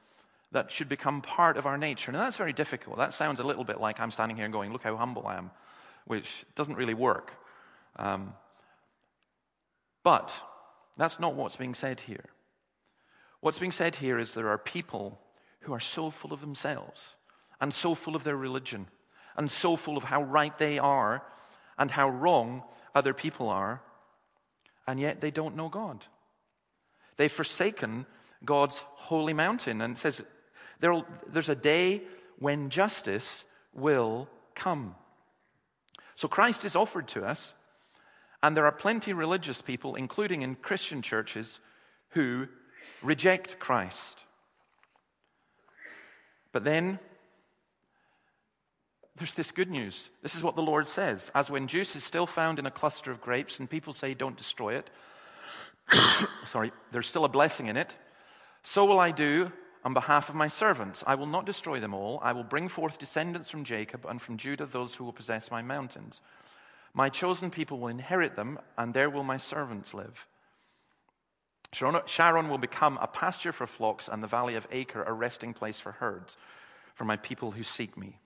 that 0.50 0.70
should 0.70 0.88
become 0.88 1.20
part 1.20 1.56
of 1.56 1.66
our 1.66 1.76
nature. 1.76 2.10
Now, 2.10 2.20
that's 2.20 2.36
very 2.36 2.52
difficult. 2.52 2.96
That 2.96 3.12
sounds 3.12 3.40
a 3.40 3.44
little 3.44 3.64
bit 3.64 3.80
like 3.80 4.00
I'm 4.00 4.10
standing 4.10 4.36
here 4.36 4.44
and 4.44 4.52
going, 4.52 4.72
Look 4.72 4.82
how 4.82 4.96
humble 4.96 5.26
I 5.26 5.36
am, 5.36 5.50
which 6.06 6.44
doesn't 6.54 6.76
really 6.76 6.94
work. 6.94 7.32
Um, 7.96 8.34
but 10.02 10.32
that's 10.96 11.20
not 11.20 11.34
what's 11.34 11.56
being 11.56 11.74
said 11.74 12.00
here. 12.00 12.24
What's 13.40 13.58
being 13.58 13.72
said 13.72 13.96
here 13.96 14.18
is 14.18 14.34
there 14.34 14.48
are 14.48 14.58
people 14.58 15.20
who 15.64 15.72
are 15.72 15.80
so 15.80 16.10
full 16.10 16.32
of 16.32 16.40
themselves 16.40 17.16
and 17.60 17.72
so 17.72 17.94
full 17.94 18.16
of 18.16 18.24
their 18.24 18.36
religion 18.36 18.86
and 19.36 19.50
so 19.50 19.76
full 19.76 19.96
of 19.96 20.04
how 20.04 20.22
right 20.22 20.56
they 20.58 20.78
are 20.78 21.24
and 21.78 21.90
how 21.90 22.08
wrong 22.08 22.62
other 22.94 23.12
people 23.12 23.48
are, 23.48 23.82
and 24.86 25.00
yet 25.00 25.20
they 25.20 25.30
don't 25.30 25.56
know 25.56 25.68
God. 25.68 26.04
They've 27.16 27.32
forsaken 27.32 28.06
God's 28.44 28.84
holy 28.94 29.32
mountain. 29.32 29.80
And 29.80 29.96
it 29.96 29.98
says 29.98 30.22
there's 30.80 31.48
a 31.48 31.54
day 31.54 32.02
when 32.38 32.70
justice 32.70 33.44
will 33.72 34.28
come. 34.54 34.94
So 36.14 36.28
Christ 36.28 36.64
is 36.64 36.76
offered 36.76 37.08
to 37.08 37.24
us, 37.24 37.54
and 38.42 38.56
there 38.56 38.66
are 38.66 38.72
plenty 38.72 39.12
religious 39.12 39.62
people, 39.62 39.96
including 39.96 40.42
in 40.42 40.54
Christian 40.54 41.02
churches, 41.02 41.58
who 42.10 42.46
reject 43.02 43.58
Christ. 43.58 44.24
But 46.54 46.62
then 46.62 47.00
there's 49.16 49.34
this 49.34 49.50
good 49.50 49.68
news. 49.70 50.08
This 50.22 50.36
is 50.36 50.42
what 50.42 50.54
the 50.54 50.62
Lord 50.62 50.86
says. 50.86 51.32
As 51.34 51.50
when 51.50 51.66
juice 51.66 51.96
is 51.96 52.04
still 52.04 52.28
found 52.28 52.60
in 52.60 52.64
a 52.64 52.70
cluster 52.70 53.10
of 53.10 53.20
grapes, 53.20 53.58
and 53.58 53.68
people 53.68 53.92
say, 53.92 54.14
Don't 54.14 54.36
destroy 54.36 54.76
it, 54.76 54.88
sorry, 56.46 56.70
there's 56.92 57.08
still 57.08 57.24
a 57.24 57.28
blessing 57.28 57.66
in 57.66 57.76
it. 57.76 57.96
So 58.62 58.84
will 58.84 59.00
I 59.00 59.10
do 59.10 59.50
on 59.84 59.94
behalf 59.94 60.28
of 60.28 60.36
my 60.36 60.46
servants. 60.46 61.02
I 61.08 61.16
will 61.16 61.26
not 61.26 61.44
destroy 61.44 61.80
them 61.80 61.92
all. 61.92 62.20
I 62.22 62.32
will 62.32 62.44
bring 62.44 62.68
forth 62.68 62.98
descendants 62.98 63.50
from 63.50 63.64
Jacob 63.64 64.06
and 64.06 64.22
from 64.22 64.36
Judah, 64.36 64.64
those 64.64 64.94
who 64.94 65.04
will 65.04 65.12
possess 65.12 65.50
my 65.50 65.60
mountains. 65.60 66.20
My 66.94 67.08
chosen 67.08 67.50
people 67.50 67.80
will 67.80 67.88
inherit 67.88 68.36
them, 68.36 68.60
and 68.78 68.94
there 68.94 69.10
will 69.10 69.24
my 69.24 69.38
servants 69.38 69.92
live. 69.92 70.24
Sharon 71.74 72.48
will 72.48 72.58
become 72.58 72.98
a 73.00 73.06
pasture 73.06 73.52
for 73.52 73.66
flocks, 73.66 74.08
and 74.08 74.22
the 74.22 74.28
valley 74.28 74.54
of 74.54 74.66
Achor 74.70 75.02
a 75.02 75.12
resting 75.12 75.54
place 75.54 75.80
for 75.80 75.92
herds, 75.92 76.36
for 76.94 77.04
my 77.04 77.16
people 77.16 77.50
who 77.50 77.62
seek 77.62 77.96
me. 77.96 78.18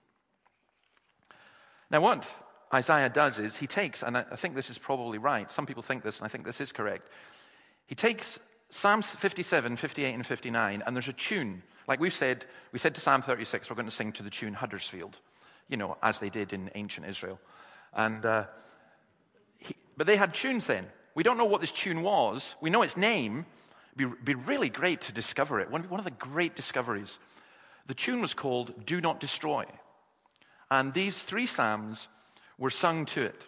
Now, 1.91 2.01
what 2.01 2.27
Isaiah 2.73 3.09
does 3.09 3.39
is 3.39 3.57
he 3.57 3.67
takes, 3.67 4.03
and 4.03 4.15
I 4.15 4.23
think 4.35 4.55
this 4.55 4.69
is 4.69 4.77
probably 4.77 5.17
right, 5.17 5.51
some 5.51 5.65
people 5.65 5.83
think 5.83 6.03
this, 6.03 6.19
and 6.19 6.25
I 6.25 6.29
think 6.29 6.45
this 6.45 6.61
is 6.61 6.71
correct. 6.71 7.09
He 7.87 7.95
takes 7.95 8.39
Psalms 8.69 9.07
57, 9.07 9.77
58, 9.77 10.13
and 10.13 10.25
59, 10.25 10.83
and 10.85 10.95
there's 10.95 11.07
a 11.07 11.13
tune. 11.13 11.63
Like 11.87 11.99
we've 11.99 12.13
said, 12.13 12.45
we 12.71 12.77
said 12.77 12.93
to 12.95 13.01
Psalm 13.01 13.23
36, 13.23 13.69
we're 13.69 13.75
going 13.75 13.87
to 13.87 13.91
sing 13.91 14.11
to 14.13 14.23
the 14.23 14.29
tune 14.29 14.53
Huddersfield, 14.53 15.17
you 15.67 15.77
know, 15.77 15.97
as 16.03 16.19
they 16.19 16.29
did 16.29 16.53
in 16.53 16.69
ancient 16.75 17.07
Israel. 17.07 17.39
And, 17.93 18.23
uh, 18.23 18.45
he, 19.57 19.75
but 19.97 20.05
they 20.05 20.17
had 20.17 20.35
tunes 20.35 20.67
then. 20.67 20.85
We 21.15 21.23
don't 21.23 21.37
know 21.37 21.45
what 21.45 21.61
this 21.61 21.71
tune 21.71 22.01
was. 22.01 22.55
We 22.61 22.69
know 22.69 22.81
its 22.81 22.97
name. 22.97 23.45
It'd 23.95 24.15
be, 24.23 24.33
be 24.33 24.35
really 24.35 24.69
great 24.69 25.01
to 25.01 25.13
discover 25.13 25.59
it. 25.59 25.69
One, 25.69 25.83
one 25.89 25.99
of 25.99 26.05
the 26.05 26.11
great 26.11 26.55
discoveries. 26.55 27.19
The 27.87 27.93
tune 27.93 28.21
was 28.21 28.33
called 28.33 28.85
Do 28.85 29.01
Not 29.01 29.19
Destroy. 29.19 29.65
And 30.69 30.93
these 30.93 31.25
three 31.25 31.47
Psalms 31.47 32.07
were 32.57 32.69
sung 32.69 33.05
to 33.07 33.23
it. 33.23 33.41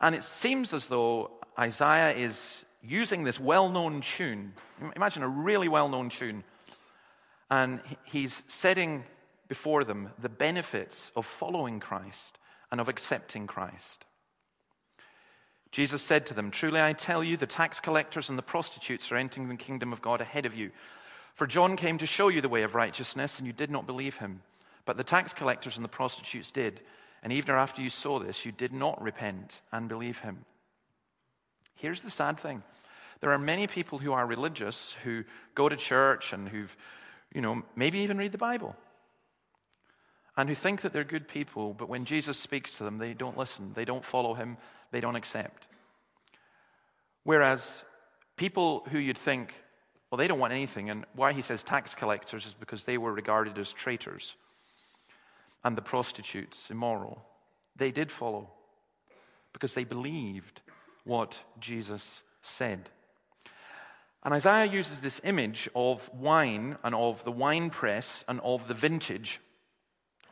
And 0.00 0.14
it 0.14 0.24
seems 0.24 0.74
as 0.74 0.88
though 0.88 1.30
Isaiah 1.58 2.16
is 2.16 2.64
using 2.82 3.24
this 3.24 3.38
well 3.38 3.68
known 3.68 4.00
tune. 4.00 4.54
Imagine 4.96 5.22
a 5.22 5.28
really 5.28 5.68
well 5.68 5.88
known 5.88 6.08
tune. 6.08 6.42
And 7.50 7.80
he's 8.04 8.42
setting 8.46 9.04
before 9.48 9.84
them 9.84 10.10
the 10.18 10.28
benefits 10.28 11.12
of 11.16 11.26
following 11.26 11.80
Christ 11.80 12.38
and 12.70 12.80
of 12.80 12.88
accepting 12.88 13.46
Christ. 13.46 14.04
Jesus 15.70 16.02
said 16.02 16.26
to 16.26 16.34
them, 16.34 16.50
Truly 16.50 16.80
I 16.80 16.92
tell 16.92 17.22
you, 17.22 17.36
the 17.36 17.46
tax 17.46 17.78
collectors 17.80 18.28
and 18.28 18.36
the 18.36 18.42
prostitutes 18.42 19.10
are 19.12 19.16
entering 19.16 19.48
the 19.48 19.56
kingdom 19.56 19.92
of 19.92 20.02
God 20.02 20.20
ahead 20.20 20.46
of 20.46 20.54
you. 20.54 20.70
For 21.34 21.46
John 21.46 21.76
came 21.76 21.98
to 21.98 22.06
show 22.06 22.28
you 22.28 22.40
the 22.40 22.48
way 22.48 22.62
of 22.62 22.74
righteousness, 22.74 23.38
and 23.38 23.46
you 23.46 23.52
did 23.52 23.70
not 23.70 23.86
believe 23.86 24.16
him. 24.16 24.42
But 24.84 24.96
the 24.96 25.04
tax 25.04 25.32
collectors 25.32 25.76
and 25.76 25.84
the 25.84 25.88
prostitutes 25.88 26.50
did. 26.50 26.80
And 27.22 27.32
even 27.32 27.54
after 27.54 27.82
you 27.82 27.90
saw 27.90 28.18
this, 28.18 28.44
you 28.44 28.52
did 28.52 28.72
not 28.72 29.00
repent 29.00 29.60
and 29.72 29.88
believe 29.88 30.18
him. 30.18 30.44
Here's 31.76 32.02
the 32.02 32.10
sad 32.10 32.38
thing 32.38 32.62
there 33.20 33.30
are 33.30 33.38
many 33.38 33.66
people 33.66 33.98
who 33.98 34.12
are 34.12 34.26
religious 34.26 34.96
who 35.04 35.24
go 35.54 35.68
to 35.68 35.76
church 35.76 36.32
and 36.32 36.48
who've, 36.48 36.74
you 37.34 37.42
know, 37.42 37.62
maybe 37.76 38.00
even 38.00 38.18
read 38.18 38.32
the 38.32 38.38
Bible. 38.38 38.74
And 40.40 40.48
who 40.48 40.54
think 40.54 40.80
that 40.80 40.94
they're 40.94 41.04
good 41.04 41.28
people, 41.28 41.74
but 41.74 41.90
when 41.90 42.06
Jesus 42.06 42.38
speaks 42.38 42.78
to 42.78 42.84
them, 42.84 42.96
they 42.96 43.12
don't 43.12 43.36
listen, 43.36 43.72
they 43.74 43.84
don't 43.84 44.06
follow 44.06 44.32
him, 44.32 44.56
they 44.90 45.02
don't 45.02 45.14
accept. 45.14 45.66
Whereas 47.24 47.84
people 48.38 48.86
who 48.90 48.98
you'd 48.98 49.18
think, 49.18 49.52
well, 50.10 50.16
they 50.16 50.28
don't 50.28 50.38
want 50.38 50.54
anything, 50.54 50.88
and 50.88 51.04
why 51.14 51.34
he 51.34 51.42
says 51.42 51.62
tax 51.62 51.94
collectors 51.94 52.46
is 52.46 52.54
because 52.54 52.84
they 52.84 52.96
were 52.96 53.12
regarded 53.12 53.58
as 53.58 53.70
traitors, 53.70 54.34
and 55.62 55.76
the 55.76 55.82
prostitutes 55.82 56.70
immoral. 56.70 57.22
They 57.76 57.90
did 57.90 58.10
follow 58.10 58.50
because 59.52 59.74
they 59.74 59.84
believed 59.84 60.62
what 61.04 61.38
Jesus 61.58 62.22
said. 62.40 62.88
And 64.22 64.32
Isaiah 64.32 64.72
uses 64.72 65.00
this 65.00 65.20
image 65.22 65.68
of 65.74 66.08
wine 66.14 66.78
and 66.82 66.94
of 66.94 67.22
the 67.24 67.30
wine 67.30 67.68
press 67.68 68.24
and 68.26 68.40
of 68.40 68.68
the 68.68 68.74
vintage 68.74 69.38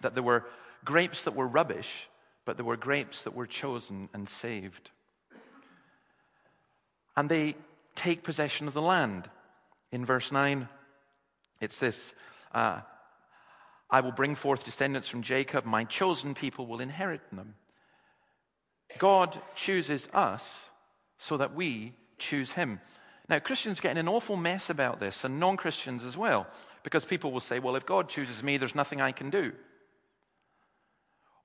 that 0.00 0.14
there 0.14 0.22
were 0.22 0.46
grapes 0.84 1.24
that 1.24 1.34
were 1.34 1.46
rubbish, 1.46 2.08
but 2.44 2.56
there 2.56 2.64
were 2.64 2.76
grapes 2.76 3.22
that 3.22 3.34
were 3.34 3.46
chosen 3.46 4.08
and 4.12 4.28
saved. 4.28 4.90
And 7.16 7.28
they 7.28 7.56
take 7.94 8.22
possession 8.22 8.68
of 8.68 8.74
the 8.74 8.82
land. 8.82 9.28
In 9.90 10.04
verse 10.04 10.30
9, 10.30 10.68
it's 11.60 11.80
this 11.80 12.14
uh, 12.52 12.80
I 13.90 14.00
will 14.00 14.12
bring 14.12 14.34
forth 14.34 14.64
descendants 14.64 15.08
from 15.08 15.22
Jacob, 15.22 15.64
my 15.64 15.84
chosen 15.84 16.34
people 16.34 16.66
will 16.66 16.80
inherit 16.80 17.22
them. 17.32 17.54
God 18.98 19.40
chooses 19.54 20.08
us 20.12 20.46
so 21.18 21.36
that 21.36 21.54
we 21.54 21.94
choose 22.18 22.52
him. 22.52 22.80
Now, 23.28 23.38
Christians 23.38 23.80
get 23.80 23.92
in 23.92 23.98
an 23.98 24.08
awful 24.08 24.36
mess 24.36 24.70
about 24.70 25.00
this, 25.00 25.24
and 25.24 25.38
non 25.38 25.56
Christians 25.56 26.04
as 26.04 26.16
well, 26.16 26.46
because 26.82 27.04
people 27.04 27.30
will 27.30 27.40
say, 27.40 27.58
well, 27.58 27.76
if 27.76 27.84
God 27.84 28.08
chooses 28.08 28.42
me, 28.42 28.56
there's 28.56 28.74
nothing 28.74 29.00
I 29.00 29.12
can 29.12 29.28
do. 29.28 29.52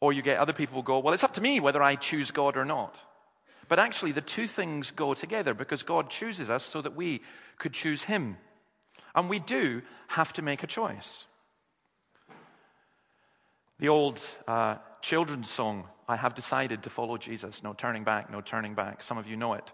Or 0.03 0.11
you 0.11 0.21
get 0.21 0.37
other 0.37 0.51
people 0.51 0.75
who 0.75 0.83
go, 0.83 0.99
well, 0.99 1.13
it's 1.13 1.23
up 1.23 1.35
to 1.35 1.41
me 1.41 1.61
whether 1.61 1.81
I 1.81 1.95
choose 1.95 2.29
God 2.31 2.57
or 2.57 2.65
not. 2.65 2.99
But 3.69 3.79
actually, 3.79 4.11
the 4.11 4.19
two 4.19 4.47
things 4.47 4.91
go 4.91 5.13
together 5.13 5.53
because 5.53 5.81
God 5.81 6.09
chooses 6.09 6.49
us 6.49 6.65
so 6.65 6.81
that 6.81 6.93
we 6.93 7.21
could 7.57 7.71
choose 7.71 8.03
Him. 8.03 8.35
And 9.15 9.29
we 9.29 9.39
do 9.39 9.81
have 10.09 10.33
to 10.33 10.41
make 10.41 10.61
a 10.61 10.67
choice. 10.67 11.23
The 13.79 13.87
old 13.87 14.19
uh, 14.45 14.75
children's 15.01 15.49
song, 15.49 15.87
I 16.05 16.17
have 16.17 16.35
decided 16.35 16.83
to 16.83 16.89
follow 16.89 17.17
Jesus. 17.17 17.63
No 17.63 17.71
turning 17.71 18.03
back, 18.03 18.29
no 18.29 18.41
turning 18.41 18.75
back. 18.75 19.03
Some 19.03 19.17
of 19.17 19.25
you 19.25 19.37
know 19.37 19.53
it. 19.53 19.71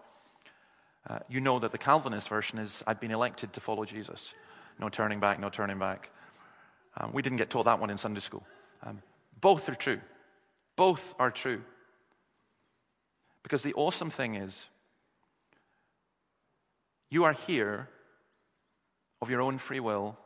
Uh, 1.08 1.18
you 1.28 1.40
know 1.40 1.58
that 1.58 1.72
the 1.72 1.78
Calvinist 1.78 2.28
version 2.28 2.60
is, 2.60 2.84
I've 2.86 3.00
been 3.00 3.10
elected 3.10 3.52
to 3.54 3.60
follow 3.60 3.84
Jesus. 3.84 4.32
No 4.78 4.90
turning 4.90 5.18
back, 5.18 5.40
no 5.40 5.48
turning 5.48 5.80
back. 5.80 6.08
Um, 6.96 7.10
we 7.12 7.20
didn't 7.20 7.38
get 7.38 7.50
taught 7.50 7.64
that 7.64 7.80
one 7.80 7.90
in 7.90 7.98
Sunday 7.98 8.20
school. 8.20 8.46
Um, 8.84 9.02
both 9.40 9.68
are 9.68 9.74
true. 9.74 9.98
Both 10.80 11.14
are 11.18 11.30
true. 11.30 11.60
Because 13.42 13.62
the 13.62 13.74
awesome 13.74 14.08
thing 14.08 14.36
is, 14.36 14.66
you 17.10 17.24
are 17.24 17.34
here 17.34 17.90
of 19.20 19.28
your 19.28 19.42
own 19.42 19.58
free 19.58 19.80
will, 19.80 20.16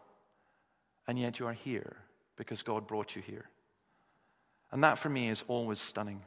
and 1.09 1.19
yet 1.19 1.41
you 1.41 1.49
are 1.49 1.53
here 1.53 1.97
because 2.37 2.63
God 2.63 2.87
brought 2.87 3.17
you 3.17 3.23
here. 3.23 3.51
And 4.71 4.85
that 4.85 5.01
for 5.01 5.09
me 5.09 5.29
is 5.29 5.43
always 5.49 5.81
stunning. 5.81 6.23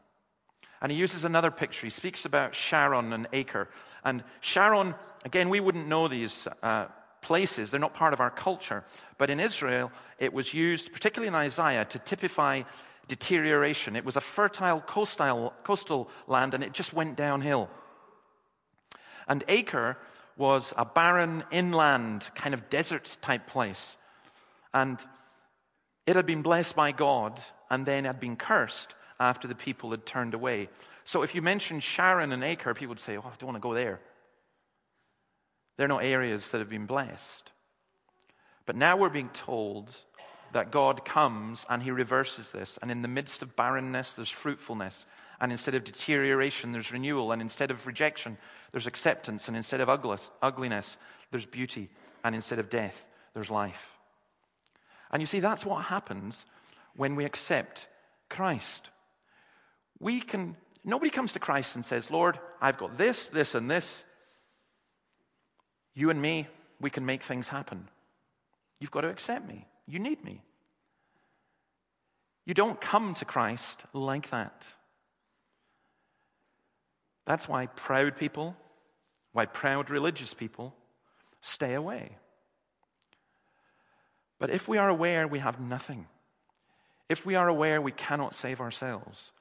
And 0.82 0.92
he 0.92 0.98
uses 0.98 1.24
another 1.24 1.50
picture. 1.50 1.86
He 1.86 1.90
speaks 1.90 2.26
about 2.26 2.54
Sharon 2.54 3.14
and 3.14 3.28
Achor. 3.32 3.70
And 4.04 4.26
Sharon, 4.42 4.96
again, 5.24 5.48
we 5.48 5.62
wouldn't 5.62 5.88
know 5.88 6.10
these 6.10 6.50
uh, 6.62 6.88
places, 7.22 7.72
they're 7.72 7.80
not 7.80 7.94
part 7.94 8.12
of 8.12 8.20
our 8.20 8.32
culture. 8.32 8.84
But 9.18 9.30
in 9.30 9.40
Israel, 9.40 9.90
it 10.20 10.34
was 10.34 10.54
used, 10.54 10.92
particularly 10.92 11.30
in 11.30 11.36
Isaiah, 11.36 11.86
to 11.86 12.00
typify 12.00 12.64
deterioration. 13.08 13.96
It 13.96 14.06
was 14.06 14.16
a 14.16 14.22
fertile 14.22 14.82
coastal, 14.82 15.54
coastal 15.64 16.10
land 16.28 16.54
and 16.54 16.64
it 16.64 16.74
just 16.74 16.94
went 16.94 17.16
downhill. 17.16 17.70
And 19.28 19.44
Achor 19.48 19.98
was 20.38 20.74
a 20.78 20.86
barren 20.86 21.44
inland 21.52 22.30
kind 22.36 22.54
of 22.54 22.70
desert 22.70 23.18
type 23.22 23.48
place. 23.48 23.98
And 24.74 25.00
it 26.06 26.16
had 26.16 26.26
been 26.26 26.42
blessed 26.42 26.76
by 26.76 26.92
God 26.92 27.42
and 27.70 27.86
then 27.86 28.06
had 28.06 28.20
been 28.20 28.36
cursed 28.36 28.96
after 29.20 29.48
the 29.48 29.56
people 29.56 29.92
had 29.92 30.06
turned 30.06 30.34
away. 30.34 30.70
So 31.04 31.24
if 31.24 31.34
you 31.34 31.42
mentioned 31.42 31.84
Sharon 31.84 32.32
and 32.32 32.44
Achor, 32.44 32.74
people 32.74 32.90
would 32.90 33.00
say, 33.00 33.18
Oh, 33.18 33.22
I 33.22 33.32
don't 33.40 33.48
want 33.48 33.56
to 33.56 33.62
go 33.62 33.74
there. 33.74 34.00
They're 35.78 35.88
not 35.88 36.04
areas 36.04 36.52
that 36.52 36.60
have 36.60 36.70
been 36.70 36.86
blessed. 36.86 37.52
But 38.66 38.76
now 38.76 38.98
we're 38.98 39.10
being 39.10 39.30
told 39.30 39.96
that 40.54 40.72
God 40.72 41.06
comes 41.06 41.66
and 41.70 41.84
he 41.84 41.92
reverses 41.92 42.52
this. 42.52 42.78
And 42.82 42.92
in 42.92 43.02
the 43.02 43.08
midst 43.08 43.42
of 43.42 43.56
barrenness, 43.56 44.14
there's 44.14 44.30
fruitfulness. 44.30 45.06
And 45.40 45.52
instead 45.52 45.76
of 45.76 45.84
deterioration, 45.84 46.72
there's 46.72 46.92
renewal. 46.92 47.32
And 47.32 47.42
instead 47.42 47.72
of 47.72 47.86
rejection, 47.86 48.38
there's 48.72 48.88
acceptance. 48.88 49.48
And 49.48 49.56
instead 49.56 49.82
of 49.82 49.90
ugliness, 50.42 50.98
there's 51.32 51.46
beauty. 51.46 51.90
And 52.24 52.34
instead 52.36 52.60
of 52.60 52.70
death, 52.70 53.06
there's 53.34 53.52
life. 53.52 53.98
And 55.12 55.22
you 55.22 55.28
see, 55.28 55.40
that's 55.40 55.66
what 55.66 55.86
happens 55.86 56.46
when 56.96 57.16
we 57.16 57.26
accept 57.26 57.88
Christ. 58.30 58.90
We 60.00 60.20
can, 60.20 60.56
nobody 60.84 61.10
comes 61.10 61.34
to 61.34 61.40
Christ 61.40 61.76
and 61.76 61.86
says, 61.86 62.12
Lord, 62.12 62.40
I've 62.62 62.78
got 62.78 62.98
this, 62.98 63.28
this, 63.28 63.56
and 63.56 63.70
this. 63.70 64.04
You 65.94 66.10
and 66.10 66.22
me, 66.22 66.48
we 66.80 66.90
can 66.90 67.06
make 67.06 67.24
things 67.24 67.48
happen. 67.48 67.88
You've 68.80 68.92
got 68.92 69.02
to 69.02 69.10
accept 69.10 69.48
me. 69.48 69.66
You 69.88 70.00
need 70.00 70.24
me. 70.24 70.42
You 72.46 72.54
don't 72.54 72.80
come 72.80 73.14
to 73.16 73.26
Christ 73.26 73.84
like 73.94 74.30
that. 74.30 74.68
That's 77.26 77.48
why 77.48 77.66
proud 77.66 78.18
people, 78.18 78.56
why 79.34 79.46
proud 79.46 79.90
religious 79.90 80.34
people 80.34 80.74
stay 81.42 81.74
away. 81.74 82.18
But 84.40 84.50
if 84.50 84.68
we 84.68 84.78
are 84.78 84.90
aware 84.90 85.28
we 85.28 85.40
have 85.40 85.60
nothing, 85.60 86.08
if 87.10 87.26
we 87.26 87.36
are 87.36 87.48
aware 87.48 87.82
we 87.82 87.92
cannot 87.92 88.36
save 88.36 88.62
ourselves, 88.62 89.32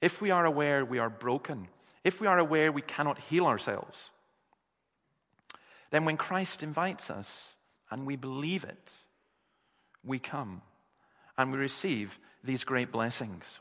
if 0.00 0.20
we 0.20 0.30
are 0.30 0.46
aware 0.46 0.84
we 0.84 0.98
are 0.98 1.10
broken, 1.10 1.68
if 2.02 2.20
we 2.20 2.26
are 2.26 2.38
aware 2.38 2.70
we 2.70 2.82
cannot 2.82 3.18
heal 3.18 3.46
ourselves, 3.46 4.10
then 5.90 6.04
when 6.04 6.16
Christ 6.16 6.62
invites 6.62 7.10
us 7.10 7.54
and 7.90 8.06
we 8.06 8.16
believe 8.16 8.64
it, 8.64 8.90
we 10.04 10.18
come 10.18 10.62
and 11.36 11.52
we 11.52 11.58
receive 11.58 12.18
these 12.42 12.64
great 12.64 12.92
blessings. 12.92 13.60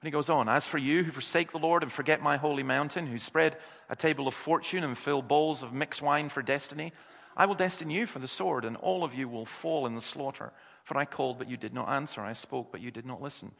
And 0.00 0.06
he 0.06 0.12
goes 0.12 0.30
on, 0.30 0.48
As 0.48 0.66
for 0.66 0.78
you 0.78 1.02
who 1.02 1.12
forsake 1.12 1.52
the 1.52 1.58
Lord 1.58 1.82
and 1.82 1.92
forget 1.92 2.22
my 2.22 2.36
holy 2.36 2.62
mountain, 2.62 3.06
who 3.06 3.18
spread 3.18 3.56
a 3.88 3.96
table 3.96 4.26
of 4.26 4.34
fortune 4.34 4.82
and 4.82 4.96
fill 4.96 5.20
bowls 5.20 5.62
of 5.62 5.72
mixed 5.72 6.00
wine 6.00 6.28
for 6.28 6.42
destiny, 6.42 6.92
I 7.36 7.46
will 7.46 7.54
destine 7.54 7.90
you 7.90 8.06
for 8.06 8.18
the 8.18 8.28
sword, 8.28 8.64
and 8.64 8.76
all 8.76 9.04
of 9.04 9.14
you 9.14 9.28
will 9.28 9.46
fall 9.46 9.86
in 9.86 9.94
the 9.94 10.00
slaughter. 10.00 10.52
For 10.84 10.96
I 10.96 11.04
called, 11.04 11.38
but 11.38 11.48
you 11.48 11.56
did 11.56 11.74
not 11.74 11.88
answer. 11.88 12.22
I 12.22 12.32
spoke, 12.32 12.72
but 12.72 12.80
you 12.80 12.90
did 12.90 13.06
not 13.06 13.22
listen. 13.22 13.52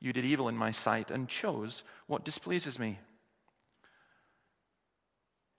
You 0.00 0.12
did 0.12 0.24
evil 0.24 0.48
in 0.48 0.56
my 0.56 0.70
sight 0.70 1.10
and 1.10 1.28
chose 1.28 1.82
what 2.06 2.24
displeases 2.24 2.78
me. 2.78 2.98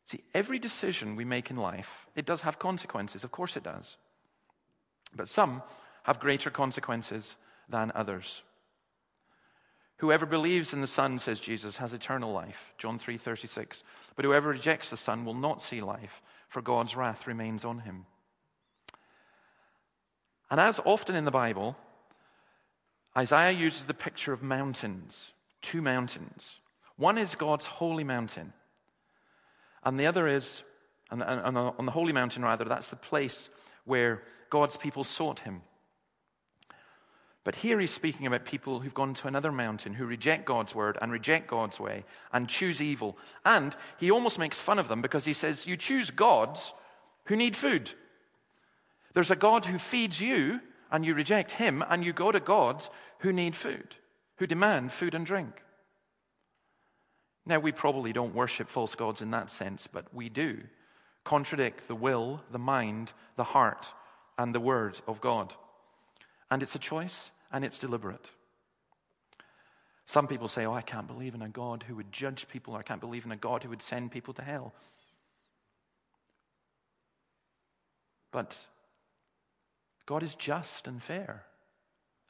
See, 0.08 0.24
every 0.34 0.60
decision 0.60 1.16
we 1.16 1.26
make 1.26 1.52
in 1.52 1.58
life, 1.58 2.08
it 2.16 2.26
does 2.26 2.42
have 2.42 2.58
consequences. 2.58 3.24
Of 3.24 3.32
course 3.32 3.56
it 3.56 3.64
does. 3.64 3.98
But 5.16 5.30
some 5.30 5.62
have 6.04 6.20
greater 6.20 6.50
consequences 6.50 7.36
than 7.70 7.92
others. 7.94 8.42
Whoever 9.98 10.26
believes 10.26 10.74
in 10.74 10.82
the 10.82 10.88
Son, 10.88 11.20
says 11.20 11.40
Jesus, 11.40 11.78
has 11.78 11.94
eternal 11.94 12.32
life. 12.32 12.74
John 12.78 12.98
3:36. 12.98 13.84
But 14.16 14.26
whoever 14.26 14.50
rejects 14.50 14.90
the 14.90 14.98
Son 14.98 15.26
will 15.26 15.36
not 15.36 15.62
see 15.62 15.80
life, 15.80 16.22
for 16.50 16.62
God's 16.62 16.96
wrath 16.96 17.28
remains 17.28 17.64
on 17.64 17.80
him. 17.80 18.08
And 20.50 20.60
as 20.60 20.80
often 20.86 21.16
in 21.16 21.26
the 21.26 21.32
Bible, 21.32 21.78
Isaiah 23.16 23.52
uses 23.52 23.86
the 23.86 23.94
picture 23.94 24.34
of 24.34 24.42
mountains, 24.42 25.34
two 25.62 25.82
mountains. 25.82 26.60
One 26.98 27.18
is 27.18 27.36
God's 27.36 27.68
holy 27.68 28.04
mountain, 28.04 28.54
and 29.84 30.00
the 30.00 30.08
other 30.08 30.28
is, 30.28 30.64
and 31.10 31.22
on 31.24 31.86
the 31.86 31.92
holy 31.92 32.14
mountain, 32.14 32.44
rather, 32.44 32.66
that's 32.66 32.90
the 32.90 32.96
place 32.96 33.50
where 33.86 34.24
God's 34.50 34.78
people 34.78 35.04
sought 35.04 35.40
him. 35.40 35.62
But 37.44 37.56
here 37.56 37.80
he's 37.80 37.92
speaking 37.92 38.28
about 38.28 38.46
people 38.46 38.80
who've 38.80 38.94
gone 38.94 39.16
to 39.16 39.28
another 39.28 39.52
mountain, 39.52 39.94
who 39.94 40.06
reject 40.06 40.46
God's 40.46 40.76
word 40.76 40.98
and 41.02 41.12
reject 41.12 41.48
God's 41.48 41.80
way 41.80 42.06
and 42.32 42.48
choose 42.48 42.82
evil. 42.82 43.18
And 43.44 43.76
he 43.98 44.12
almost 44.12 44.38
makes 44.38 44.62
fun 44.62 44.78
of 44.78 44.88
them 44.88 45.02
because 45.02 45.26
he 45.26 45.34
says, 45.34 45.66
You 45.66 45.76
choose 45.76 46.12
gods 46.12 46.74
who 47.26 47.36
need 47.36 47.56
food. 47.56 47.92
There's 49.14 49.32
a 49.32 49.36
God 49.36 49.66
who 49.66 49.80
feeds 49.80 50.22
you 50.22 50.60
and 50.92 51.06
you 51.06 51.14
reject 51.14 51.52
him, 51.52 51.84
and 51.90 52.04
you 52.04 52.12
go 52.12 52.34
to 52.34 52.40
gods 52.42 52.90
who 53.20 53.32
need 53.32 53.56
food, 53.56 53.96
who 54.38 54.46
demand 54.46 54.92
food 54.92 55.16
and 55.16 55.26
drink. 55.26 55.64
Now, 57.46 57.60
we 57.60 57.72
probably 57.72 58.12
don't 58.12 58.36
worship 58.36 58.70
false 58.70 58.94
gods 58.94 59.22
in 59.22 59.32
that 59.32 59.50
sense, 59.50 59.88
but 59.88 60.14
we 60.14 60.28
do 60.28 60.60
contradict 61.24 61.88
the 61.88 61.96
will, 61.96 62.42
the 62.52 62.60
mind, 62.60 63.14
the 63.36 63.44
heart, 63.44 63.94
and 64.38 64.54
the 64.54 64.60
word 64.60 65.00
of 65.08 65.22
God. 65.22 65.54
And 66.50 66.64
it's 66.64 66.76
a 66.76 66.80
choice, 66.80 67.32
and 67.52 67.64
it's 67.64 67.78
deliberate. 67.78 68.32
Some 70.06 70.28
people 70.28 70.48
say, 70.48 70.66
Oh, 70.66 70.74
I 70.74 70.82
can't 70.82 71.08
believe 71.08 71.36
in 71.36 71.42
a 71.42 71.50
God 71.50 71.86
who 71.88 71.96
would 71.96 72.12
judge 72.12 72.48
people, 72.48 72.76
or 72.76 72.80
I 72.80 72.84
can't 72.84 73.00
believe 73.00 73.26
in 73.26 73.32
a 73.32 73.38
God 73.38 73.64
who 73.64 73.70
would 73.70 73.82
send 73.82 74.12
people 74.12 74.34
to 74.34 74.42
hell. 74.42 74.74
But 78.32 78.58
God 80.06 80.24
is 80.24 80.36
just 80.36 80.88
and 80.88 81.02
fair, 81.02 81.46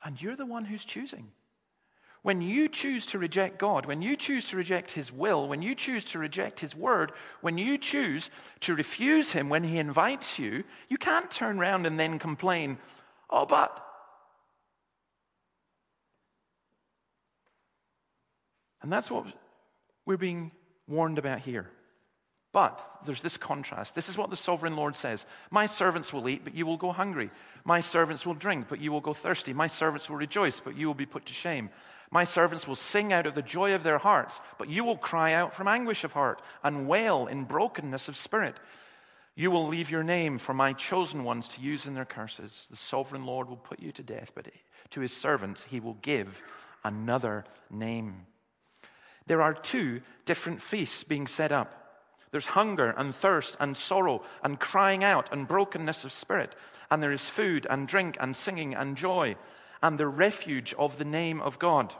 and 0.03 0.21
you're 0.21 0.35
the 0.35 0.45
one 0.45 0.65
who's 0.65 0.83
choosing. 0.83 1.31
When 2.23 2.41
you 2.41 2.69
choose 2.69 3.07
to 3.07 3.17
reject 3.17 3.57
God, 3.57 3.87
when 3.87 4.03
you 4.03 4.15
choose 4.15 4.49
to 4.49 4.57
reject 4.57 4.91
His 4.91 5.11
will, 5.11 5.47
when 5.47 5.63
you 5.63 5.73
choose 5.73 6.05
to 6.05 6.19
reject 6.19 6.59
His 6.59 6.75
word, 6.75 7.11
when 7.41 7.57
you 7.57 7.79
choose 7.79 8.29
to 8.61 8.75
refuse 8.75 9.31
Him 9.31 9.49
when 9.49 9.63
He 9.63 9.79
invites 9.79 10.37
you, 10.37 10.63
you 10.87 10.97
can't 10.97 11.31
turn 11.31 11.59
around 11.59 11.87
and 11.87 11.99
then 11.99 12.19
complain, 12.19 12.77
oh, 13.29 13.47
but. 13.47 13.85
And 18.83 18.91
that's 18.91 19.09
what 19.09 19.25
we're 20.05 20.17
being 20.17 20.51
warned 20.87 21.17
about 21.17 21.39
here. 21.39 21.69
But 22.53 22.79
there's 23.05 23.21
this 23.21 23.37
contrast. 23.37 23.95
This 23.95 24.09
is 24.09 24.17
what 24.17 24.29
the 24.29 24.35
sovereign 24.35 24.75
Lord 24.75 24.95
says 24.95 25.25
My 25.49 25.65
servants 25.65 26.11
will 26.11 26.27
eat, 26.27 26.43
but 26.43 26.53
you 26.53 26.65
will 26.65 26.77
go 26.77 26.91
hungry. 26.91 27.31
My 27.63 27.79
servants 27.79 28.25
will 28.25 28.33
drink, 28.33 28.67
but 28.69 28.81
you 28.81 28.91
will 28.91 29.01
go 29.01 29.13
thirsty. 29.13 29.53
My 29.53 29.67
servants 29.67 30.09
will 30.09 30.17
rejoice, 30.17 30.59
but 30.59 30.75
you 30.75 30.87
will 30.87 30.93
be 30.93 31.05
put 31.05 31.25
to 31.27 31.33
shame. 31.33 31.69
My 32.11 32.25
servants 32.25 32.67
will 32.67 32.75
sing 32.75 33.13
out 33.13 33.25
of 33.25 33.35
the 33.35 33.41
joy 33.41 33.73
of 33.73 33.83
their 33.83 33.97
hearts, 33.97 34.41
but 34.57 34.69
you 34.69 34.83
will 34.83 34.97
cry 34.97 35.31
out 35.31 35.55
from 35.55 35.69
anguish 35.69 36.03
of 36.03 36.11
heart 36.11 36.41
and 36.61 36.87
wail 36.87 37.25
in 37.25 37.45
brokenness 37.45 38.09
of 38.09 38.17
spirit. 38.17 38.57
You 39.33 39.49
will 39.49 39.65
leave 39.67 39.89
your 39.89 40.03
name 40.03 40.37
for 40.37 40.53
my 40.53 40.73
chosen 40.73 41.23
ones 41.23 41.47
to 41.49 41.61
use 41.61 41.87
in 41.87 41.93
their 41.93 42.05
curses. 42.05 42.67
The 42.69 42.75
sovereign 42.75 43.25
Lord 43.25 43.47
will 43.47 43.55
put 43.55 43.79
you 43.79 43.93
to 43.93 44.03
death, 44.03 44.31
but 44.35 44.49
to 44.89 44.99
his 44.99 45.15
servants 45.15 45.63
he 45.63 45.79
will 45.79 45.97
give 46.01 46.43
another 46.83 47.45
name. 47.69 48.25
There 49.27 49.41
are 49.41 49.53
two 49.53 50.01
different 50.25 50.61
feasts 50.61 51.05
being 51.05 51.27
set 51.27 51.53
up. 51.53 51.77
There's 52.31 52.47
hunger 52.47 52.93
and 52.97 53.15
thirst 53.15 53.55
and 53.59 53.75
sorrow 53.75 54.23
and 54.43 54.59
crying 54.59 55.03
out 55.03 55.31
and 55.31 55.47
brokenness 55.47 56.03
of 56.03 56.11
spirit. 56.11 56.55
And 56.89 57.01
there 57.01 57.11
is 57.13 57.29
food 57.29 57.65
and 57.69 57.87
drink 57.87 58.17
and 58.19 58.35
singing 58.35 58.73
and 58.73 58.97
joy 58.97 59.37
and 59.81 59.97
the 59.97 60.07
refuge 60.07 60.73
of 60.77 60.97
the 60.97 61.05
name 61.05 61.41
of 61.41 61.59
God. 61.59 61.93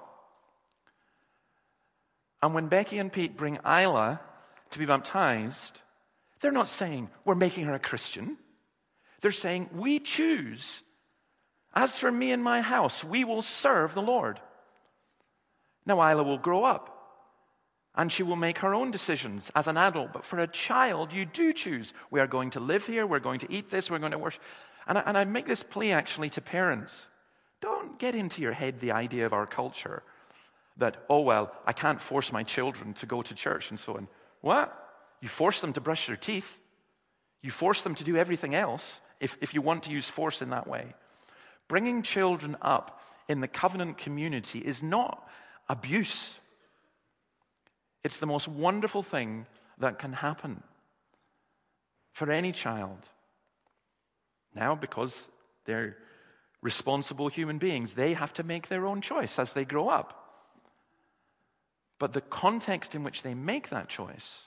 And 2.41 2.53
when 2.53 2.67
Becky 2.67 2.97
and 2.97 3.11
Pete 3.11 3.37
bring 3.37 3.59
Isla 3.65 4.19
to 4.71 4.79
be 4.79 4.85
baptized, 4.85 5.81
they're 6.41 6.51
not 6.51 6.69
saying, 6.69 7.09
we're 7.25 7.35
making 7.35 7.65
her 7.65 7.75
a 7.75 7.79
Christian. 7.79 8.37
They're 9.21 9.31
saying, 9.31 9.69
we 9.73 9.99
choose. 9.99 10.81
As 11.73 11.97
for 11.97 12.11
me 12.11 12.31
and 12.31 12.43
my 12.43 12.61
house, 12.61 13.03
we 13.03 13.23
will 13.23 13.41
serve 13.41 13.93
the 13.93 14.01
Lord. 14.01 14.39
Now, 15.85 16.01
Isla 16.09 16.23
will 16.23 16.37
grow 16.37 16.63
up 16.63 16.97
and 17.95 18.11
she 18.11 18.23
will 18.23 18.35
make 18.35 18.59
her 18.59 18.73
own 18.73 18.91
decisions 18.91 19.51
as 19.55 19.67
an 19.67 19.77
adult. 19.77 20.13
But 20.13 20.25
for 20.25 20.39
a 20.39 20.47
child, 20.47 21.11
you 21.11 21.25
do 21.25 21.53
choose. 21.53 21.93
We 22.09 22.19
are 22.19 22.27
going 22.27 22.51
to 22.51 22.59
live 22.59 22.85
here, 22.85 23.05
we're 23.05 23.19
going 23.19 23.39
to 23.39 23.51
eat 23.51 23.69
this, 23.69 23.91
we're 23.91 23.99
going 23.99 24.13
to 24.13 24.17
worship. 24.17 24.41
And 24.87 24.97
I, 24.97 25.01
and 25.05 25.17
I 25.17 25.25
make 25.25 25.45
this 25.45 25.63
plea 25.63 25.91
actually 25.91 26.29
to 26.31 26.41
parents. 26.41 27.07
Don't 27.61 27.99
get 27.99 28.15
into 28.15 28.41
your 28.41 28.53
head 28.53 28.79
the 28.79 28.91
idea 28.91 29.25
of 29.25 29.33
our 29.33 29.45
culture 29.45 30.03
that, 30.77 30.97
oh, 31.09 31.21
well, 31.21 31.53
I 31.65 31.73
can't 31.73 32.01
force 32.01 32.31
my 32.31 32.43
children 32.43 32.93
to 32.95 33.05
go 33.05 33.21
to 33.21 33.35
church 33.35 33.69
and 33.69 33.79
so 33.79 33.95
on. 33.97 34.07
What? 34.41 34.75
You 35.21 35.29
force 35.29 35.61
them 35.61 35.73
to 35.73 35.81
brush 35.81 36.07
their 36.07 36.15
teeth. 36.15 36.57
You 37.41 37.51
force 37.51 37.83
them 37.83 37.95
to 37.95 38.03
do 38.03 38.17
everything 38.17 38.55
else 38.55 38.99
if, 39.19 39.37
if 39.41 39.53
you 39.53 39.61
want 39.61 39.83
to 39.83 39.91
use 39.91 40.09
force 40.09 40.41
in 40.41 40.49
that 40.49 40.67
way. 40.67 40.95
Bringing 41.67 42.01
children 42.01 42.57
up 42.61 43.01
in 43.27 43.41
the 43.41 43.47
covenant 43.47 43.97
community 43.97 44.59
is 44.59 44.81
not 44.81 45.27
abuse. 45.69 46.39
It's 48.03 48.17
the 48.17 48.25
most 48.25 48.47
wonderful 48.47 49.03
thing 49.03 49.45
that 49.77 49.99
can 49.99 50.13
happen 50.13 50.63
for 52.11 52.29
any 52.31 52.51
child. 52.51 52.99
Now, 54.55 54.75
because 54.75 55.29
they're 55.65 55.97
responsible 56.61 57.27
human 57.27 57.57
beings. 57.57 57.93
They 57.93 58.13
have 58.13 58.33
to 58.33 58.43
make 58.43 58.67
their 58.67 58.85
own 58.85 59.01
choice 59.01 59.39
as 59.39 59.53
they 59.53 59.65
grow 59.65 59.89
up. 59.89 60.17
But 61.99 62.13
the 62.13 62.21
context 62.21 62.95
in 62.95 63.03
which 63.03 63.23
they 63.23 63.33
make 63.33 63.69
that 63.69 63.89
choice 63.89 64.41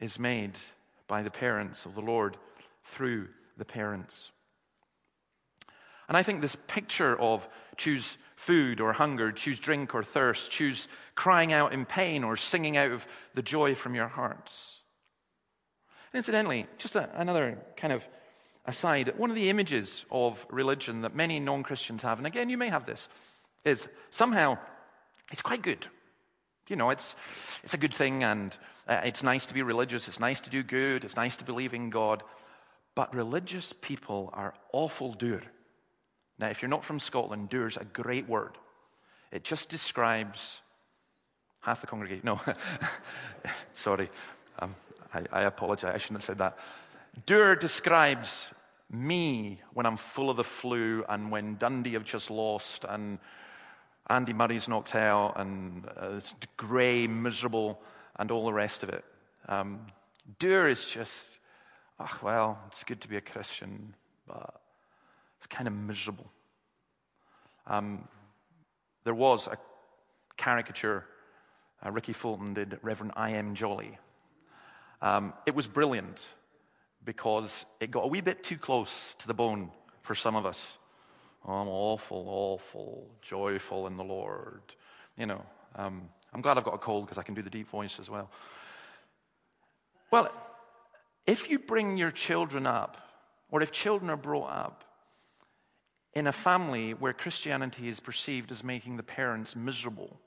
is 0.00 0.18
made 0.18 0.52
by 1.08 1.22
the 1.22 1.30
parents 1.30 1.86
of 1.86 1.94
the 1.94 2.00
Lord 2.00 2.36
through 2.84 3.28
the 3.56 3.64
parents. 3.64 4.30
And 6.08 6.16
I 6.16 6.22
think 6.22 6.40
this 6.40 6.56
picture 6.68 7.18
of 7.18 7.48
choose 7.76 8.16
food 8.36 8.80
or 8.80 8.92
hunger, 8.92 9.32
choose 9.32 9.58
drink 9.58 9.94
or 9.94 10.04
thirst, 10.04 10.50
choose 10.50 10.88
crying 11.14 11.52
out 11.52 11.72
in 11.72 11.84
pain 11.84 12.22
or 12.22 12.36
singing 12.36 12.76
out 12.76 12.92
of 12.92 13.06
the 13.34 13.42
joy 13.42 13.74
from 13.74 13.94
your 13.94 14.08
hearts. 14.08 14.80
And 16.12 16.18
incidentally, 16.18 16.66
just 16.78 16.96
a, 16.96 17.10
another 17.18 17.58
kind 17.76 17.92
of 17.92 18.06
aside, 18.66 19.12
one 19.16 19.30
of 19.30 19.36
the 19.36 19.48
images 19.48 20.04
of 20.10 20.44
religion 20.50 21.02
that 21.02 21.14
many 21.14 21.40
non 21.40 21.62
Christians 21.62 22.02
have, 22.02 22.18
and 22.18 22.26
again, 22.26 22.50
you 22.50 22.58
may 22.58 22.68
have 22.68 22.86
this, 22.86 23.08
is 23.64 23.88
somehow 24.10 24.58
it's 25.32 25.42
quite 25.42 25.62
good. 25.62 25.86
You 26.68 26.76
know, 26.76 26.90
it's, 26.90 27.14
it's 27.62 27.74
a 27.74 27.78
good 27.78 27.94
thing, 27.94 28.24
and 28.24 28.56
uh, 28.88 29.00
it's 29.04 29.22
nice 29.22 29.46
to 29.46 29.54
be 29.54 29.62
religious, 29.62 30.08
it's 30.08 30.20
nice 30.20 30.40
to 30.40 30.50
do 30.50 30.62
good, 30.62 31.04
it's 31.04 31.16
nice 31.16 31.36
to 31.36 31.44
believe 31.44 31.74
in 31.74 31.90
God. 31.90 32.22
But 32.94 33.14
religious 33.14 33.72
people 33.80 34.30
are 34.32 34.54
awful 34.72 35.12
dour. 35.12 35.42
Now, 36.38 36.48
if 36.48 36.60
you're 36.60 36.68
not 36.68 36.84
from 36.84 36.98
Scotland, 36.98 37.50
dour 37.50 37.66
is 37.66 37.76
a 37.76 37.84
great 37.84 38.28
word. 38.28 38.58
It 39.30 39.44
just 39.44 39.68
describes 39.68 40.60
half 41.62 41.80
the 41.80 41.86
congregation. 41.86 42.22
No, 42.24 42.40
sorry. 43.72 44.10
Um, 44.58 44.74
I, 45.12 45.24
I 45.32 45.42
apologize. 45.42 45.94
I 45.94 45.98
shouldn't 45.98 46.20
have 46.20 46.24
said 46.24 46.38
that. 46.38 46.58
Dour 47.26 47.56
describes 47.56 48.50
me 48.90 49.60
when 49.72 49.86
I'm 49.86 49.96
full 49.96 50.30
of 50.30 50.36
the 50.36 50.44
flu 50.44 51.04
and 51.08 51.30
when 51.30 51.56
Dundee 51.56 51.94
have 51.94 52.04
just 52.04 52.30
lost 52.30 52.84
and 52.88 53.18
Andy 54.08 54.32
Murray's 54.32 54.68
knocked 54.68 54.94
out 54.94 55.34
and 55.36 55.88
uh, 55.96 56.20
grey, 56.56 57.06
miserable, 57.06 57.80
and 58.16 58.30
all 58.30 58.46
the 58.46 58.52
rest 58.52 58.82
of 58.82 58.88
it. 58.88 59.04
Um, 59.48 59.86
is 60.40 60.88
just, 60.88 61.38
oh, 61.98 62.18
well, 62.22 62.58
it's 62.68 62.84
good 62.84 63.00
to 63.00 63.08
be 63.08 63.16
a 63.16 63.20
Christian, 63.20 63.94
but 64.26 64.60
it's 65.38 65.46
kind 65.46 65.66
of 65.66 65.74
miserable. 65.74 66.30
Um, 67.66 68.06
there 69.04 69.14
was 69.14 69.48
a 69.48 69.58
caricature 70.36 71.04
uh, 71.84 71.90
Rikki 71.90 72.12
Fulton 72.12 72.54
did, 72.54 72.78
Reverend 72.82 73.12
I.M. 73.16 73.54
Jolly. 73.54 73.98
Um, 75.02 75.34
it 75.46 75.54
was 75.54 75.66
brilliant 75.66 76.26
because 77.06 77.64
it 77.80 77.90
got 77.90 78.04
a 78.04 78.08
wee 78.08 78.20
bit 78.20 78.42
too 78.42 78.58
close 78.58 79.14
to 79.20 79.26
the 79.26 79.32
bone 79.32 79.70
for 80.02 80.14
some 80.14 80.36
of 80.36 80.44
us. 80.44 80.76
Oh, 81.46 81.52
I'm 81.52 81.68
awful, 81.68 82.26
awful, 82.28 83.08
joyful 83.22 83.86
in 83.86 83.96
the 83.96 84.04
Lord. 84.04 84.60
You 85.16 85.26
know, 85.26 85.42
um, 85.76 86.08
I'm 86.34 86.42
glad 86.42 86.58
I've 86.58 86.64
got 86.64 86.74
a 86.74 86.78
cold 86.78 87.06
because 87.06 87.16
I 87.16 87.22
can 87.22 87.34
do 87.34 87.42
the 87.42 87.48
deep 87.48 87.70
voice 87.70 87.98
as 88.00 88.10
well. 88.10 88.30
Well, 90.10 90.30
if 91.26 91.48
you 91.48 91.58
bring 91.58 91.96
your 91.96 92.10
children 92.10 92.66
up, 92.66 92.98
or 93.50 93.62
if 93.62 93.70
children 93.70 94.10
are 94.10 94.16
brought 94.16 94.50
up 94.50 94.84
in 96.12 96.26
a 96.26 96.32
family 96.32 96.92
where 96.92 97.12
Christianity 97.12 97.88
is 97.88 98.00
perceived 98.00 98.50
as 98.50 98.64
making 98.64 98.96
the 98.96 99.02
parents 99.04 99.54
miserable 99.54 100.20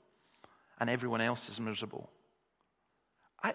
and 0.78 0.88
everyone 0.88 1.20
else 1.20 1.50
is 1.50 1.60
miserable, 1.60 2.08
I, 3.42 3.52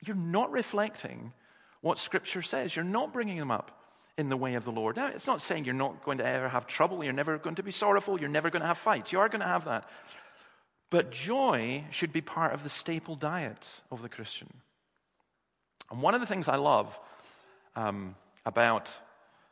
you're 0.00 0.16
not 0.16 0.50
reflecting 0.50 1.34
what 1.80 1.98
Scripture 1.98 2.42
says. 2.42 2.74
You're 2.74 2.84
not 2.84 3.12
bringing 3.12 3.38
them 3.38 3.50
up 3.50 3.78
in 4.16 4.28
the 4.28 4.36
way 4.36 4.54
of 4.54 4.64
the 4.64 4.72
Lord. 4.72 4.96
Now, 4.96 5.06
it's 5.06 5.26
not 5.26 5.40
saying 5.40 5.64
you're 5.64 5.74
not 5.74 6.04
going 6.04 6.18
to 6.18 6.26
ever 6.26 6.48
have 6.48 6.66
trouble, 6.66 7.04
you're 7.04 7.12
never 7.12 7.38
going 7.38 7.56
to 7.56 7.62
be 7.62 7.70
sorrowful, 7.70 8.18
you're 8.18 8.28
never 8.28 8.50
going 8.50 8.62
to 8.62 8.66
have 8.66 8.78
fights. 8.78 9.12
You 9.12 9.20
are 9.20 9.28
going 9.28 9.40
to 9.40 9.46
have 9.46 9.66
that. 9.66 9.88
But 10.90 11.10
joy 11.10 11.84
should 11.90 12.12
be 12.12 12.20
part 12.20 12.52
of 12.52 12.62
the 12.62 12.68
staple 12.68 13.14
diet 13.14 13.70
of 13.90 14.02
the 14.02 14.08
Christian. 14.08 14.48
And 15.90 16.02
one 16.02 16.14
of 16.14 16.20
the 16.20 16.26
things 16.26 16.48
I 16.48 16.56
love 16.56 16.98
um, 17.76 18.16
about 18.44 18.90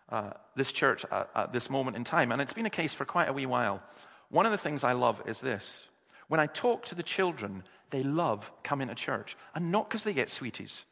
uh, 0.09 0.31
this 0.57 0.73
church 0.73 1.05
at, 1.11 1.31
at 1.35 1.53
this 1.53 1.71
moment 1.71 1.97
in 1.97 2.05
time, 2.05 2.33
and 2.33 2.43
it's 2.43 2.53
been 2.53 2.67
a 2.67 2.71
case 2.71 2.93
for 2.93 3.05
quite 3.05 3.29
a 3.29 3.33
wee 3.33 3.47
while, 3.47 3.83
one 4.31 4.47
of 4.47 4.53
the 4.53 4.59
things 4.59 4.83
I 4.83 4.93
love 4.93 5.23
is 5.27 5.41
this. 5.41 5.87
When 6.29 6.41
I 6.41 6.47
talk 6.47 6.87
to 6.87 6.95
the 6.95 7.03
children, 7.03 7.63
they 7.91 8.03
love 8.03 8.51
coming 8.65 8.89
to 8.89 8.95
church, 8.95 9.37
and 9.55 9.71
not 9.71 9.89
because 9.89 10.03
they 10.03 10.13
get 10.13 10.29
sweeties. 10.29 10.85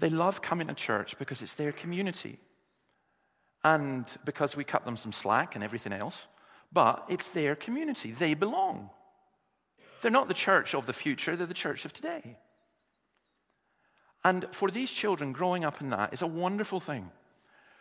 They 0.00 0.10
love 0.10 0.42
coming 0.42 0.66
to 0.66 0.74
church 0.74 1.16
because 1.18 1.42
it's 1.42 1.54
their 1.54 1.72
community 1.72 2.40
and 3.62 4.06
because 4.24 4.56
we 4.56 4.64
cut 4.64 4.84
them 4.84 4.96
some 4.96 5.12
slack 5.12 5.54
and 5.54 5.62
everything 5.62 5.92
else, 5.92 6.26
but 6.72 7.04
it's 7.08 7.28
their 7.28 7.54
community. 7.54 8.10
They 8.10 8.34
belong. 8.34 8.90
They're 10.00 10.10
not 10.10 10.28
the 10.28 10.34
church 10.34 10.74
of 10.74 10.86
the 10.86 10.94
future, 10.94 11.36
they're 11.36 11.46
the 11.46 11.54
church 11.54 11.84
of 11.84 11.92
today. 11.92 12.38
And 14.24 14.46
for 14.52 14.70
these 14.70 14.90
children, 14.90 15.32
growing 15.32 15.64
up 15.64 15.80
in 15.80 15.90
that 15.90 16.12
is 16.12 16.22
a 16.22 16.26
wonderful 16.26 16.80
thing 16.80 17.10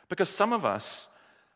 because 0.09 0.29
some 0.29 0.53
of 0.53 0.65
us, 0.65 1.07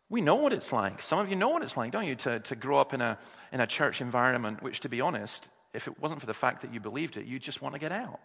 We 0.10 0.22
know 0.22 0.36
what 0.36 0.54
it's 0.54 0.72
like. 0.72 1.02
Some 1.02 1.18
of 1.18 1.30
you 1.30 1.36
know 1.36 1.50
what 1.50 1.64
it's 1.64 1.76
like, 1.76 1.92
don't 1.92 2.06
you, 2.06 2.16
to, 2.16 2.40
to 2.40 2.56
grow 2.56 2.78
up 2.78 2.94
in 2.94 3.02
a, 3.02 3.18
in 3.52 3.60
a 3.60 3.66
church 3.66 4.00
environment, 4.00 4.62
which, 4.62 4.82
to 4.82 4.90
be 4.90 5.02
honest, 5.02 5.48
if 5.74 5.88
it 5.88 6.00
wasn't 6.00 6.20
for 6.20 6.28
the 6.28 6.36
fact 6.36 6.62
that 6.62 6.72
you 6.72 6.80
believed 6.80 7.18
it, 7.18 7.26
you'd 7.26 7.42
just 7.42 7.64
want 7.64 7.74
to 7.74 7.80
get 7.80 7.92
out. 7.92 8.20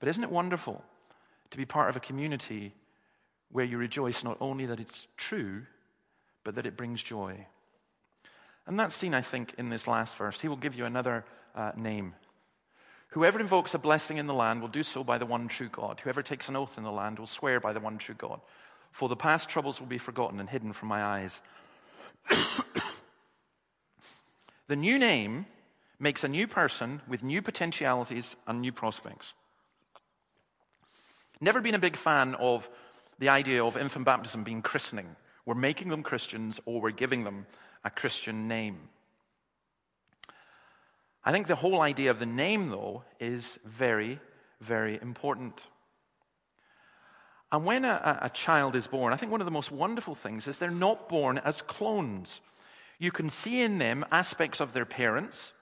But 0.00 0.08
isn't 0.08 0.24
it 0.24 0.30
wonderful 0.30 0.82
to 1.50 1.56
be 1.56 1.64
part 1.64 1.90
of 1.90 1.96
a 1.96 2.00
community 2.00 2.74
where 3.52 3.64
you 3.64 3.78
rejoice 3.78 4.24
not 4.24 4.38
only 4.40 4.66
that 4.66 4.80
it's 4.80 5.06
true, 5.16 5.62
but 6.42 6.56
that 6.56 6.66
it 6.66 6.76
brings 6.76 7.02
joy? 7.02 7.46
And 8.66 8.78
that's 8.78 8.94
seen, 8.94 9.14
I 9.14 9.20
think, 9.20 9.54
in 9.58 9.68
this 9.68 9.86
last 9.86 10.16
verse. 10.16 10.40
He 10.40 10.48
will 10.48 10.56
give 10.56 10.74
you 10.74 10.84
another 10.84 11.24
uh, 11.54 11.72
name. 11.76 12.14
Whoever 13.08 13.40
invokes 13.40 13.74
a 13.74 13.78
blessing 13.78 14.18
in 14.18 14.26
the 14.26 14.34
land 14.34 14.60
will 14.60 14.68
do 14.68 14.82
so 14.82 15.02
by 15.02 15.18
the 15.18 15.26
one 15.26 15.48
true 15.48 15.68
God. 15.68 16.00
Whoever 16.00 16.22
takes 16.22 16.48
an 16.48 16.56
oath 16.56 16.78
in 16.78 16.84
the 16.84 16.92
land 16.92 17.18
will 17.18 17.26
swear 17.26 17.58
by 17.58 17.72
the 17.72 17.80
one 17.80 17.98
true 17.98 18.14
God. 18.14 18.40
For 18.92 19.08
the 19.08 19.16
past 19.16 19.48
troubles 19.48 19.80
will 19.80 19.88
be 19.88 19.98
forgotten 19.98 20.40
and 20.40 20.48
hidden 20.48 20.72
from 20.72 20.88
my 20.88 21.02
eyes. 21.02 21.40
the 24.68 24.76
new 24.76 24.98
name 24.98 25.46
makes 25.98 26.22
a 26.22 26.28
new 26.28 26.46
person 26.46 27.02
with 27.08 27.22
new 27.22 27.42
potentialities 27.42 28.36
and 28.46 28.60
new 28.60 28.72
prospects. 28.72 29.34
Never 31.40 31.60
been 31.60 31.74
a 31.74 31.78
big 31.78 31.96
fan 31.96 32.34
of 32.34 32.68
the 33.18 33.30
idea 33.30 33.64
of 33.64 33.76
infant 33.76 34.04
baptism 34.04 34.44
being 34.44 34.62
christening. 34.62 35.16
We're 35.46 35.54
making 35.54 35.88
them 35.88 36.02
Christians 36.02 36.60
or 36.66 36.80
we're 36.80 36.90
giving 36.90 37.24
them 37.24 37.46
a 37.84 37.90
Christian 37.90 38.46
name. 38.46 38.88
I 41.24 41.32
think 41.32 41.46
the 41.46 41.56
whole 41.56 41.80
idea 41.80 42.10
of 42.10 42.18
the 42.18 42.26
name, 42.26 42.68
though, 42.68 43.04
is 43.18 43.58
very, 43.64 44.20
very 44.60 44.98
important. 45.00 45.60
And 47.52 47.64
when 47.64 47.84
a, 47.84 48.20
a, 48.22 48.30
child 48.30 48.76
is 48.76 48.86
born, 48.86 49.12
I 49.12 49.16
think 49.16 49.32
one 49.32 49.40
of 49.40 49.44
the 49.44 49.50
most 49.50 49.72
wonderful 49.72 50.14
things 50.14 50.46
is 50.46 50.58
they're 50.58 50.70
not 50.70 51.08
born 51.08 51.38
as 51.38 51.62
clones. 51.62 52.40
You 52.98 53.10
can 53.10 53.28
see 53.28 53.60
in 53.60 53.78
them 53.78 54.04
aspects 54.12 54.60
of 54.60 54.72
their 54.72 54.84
parents, 54.84 55.52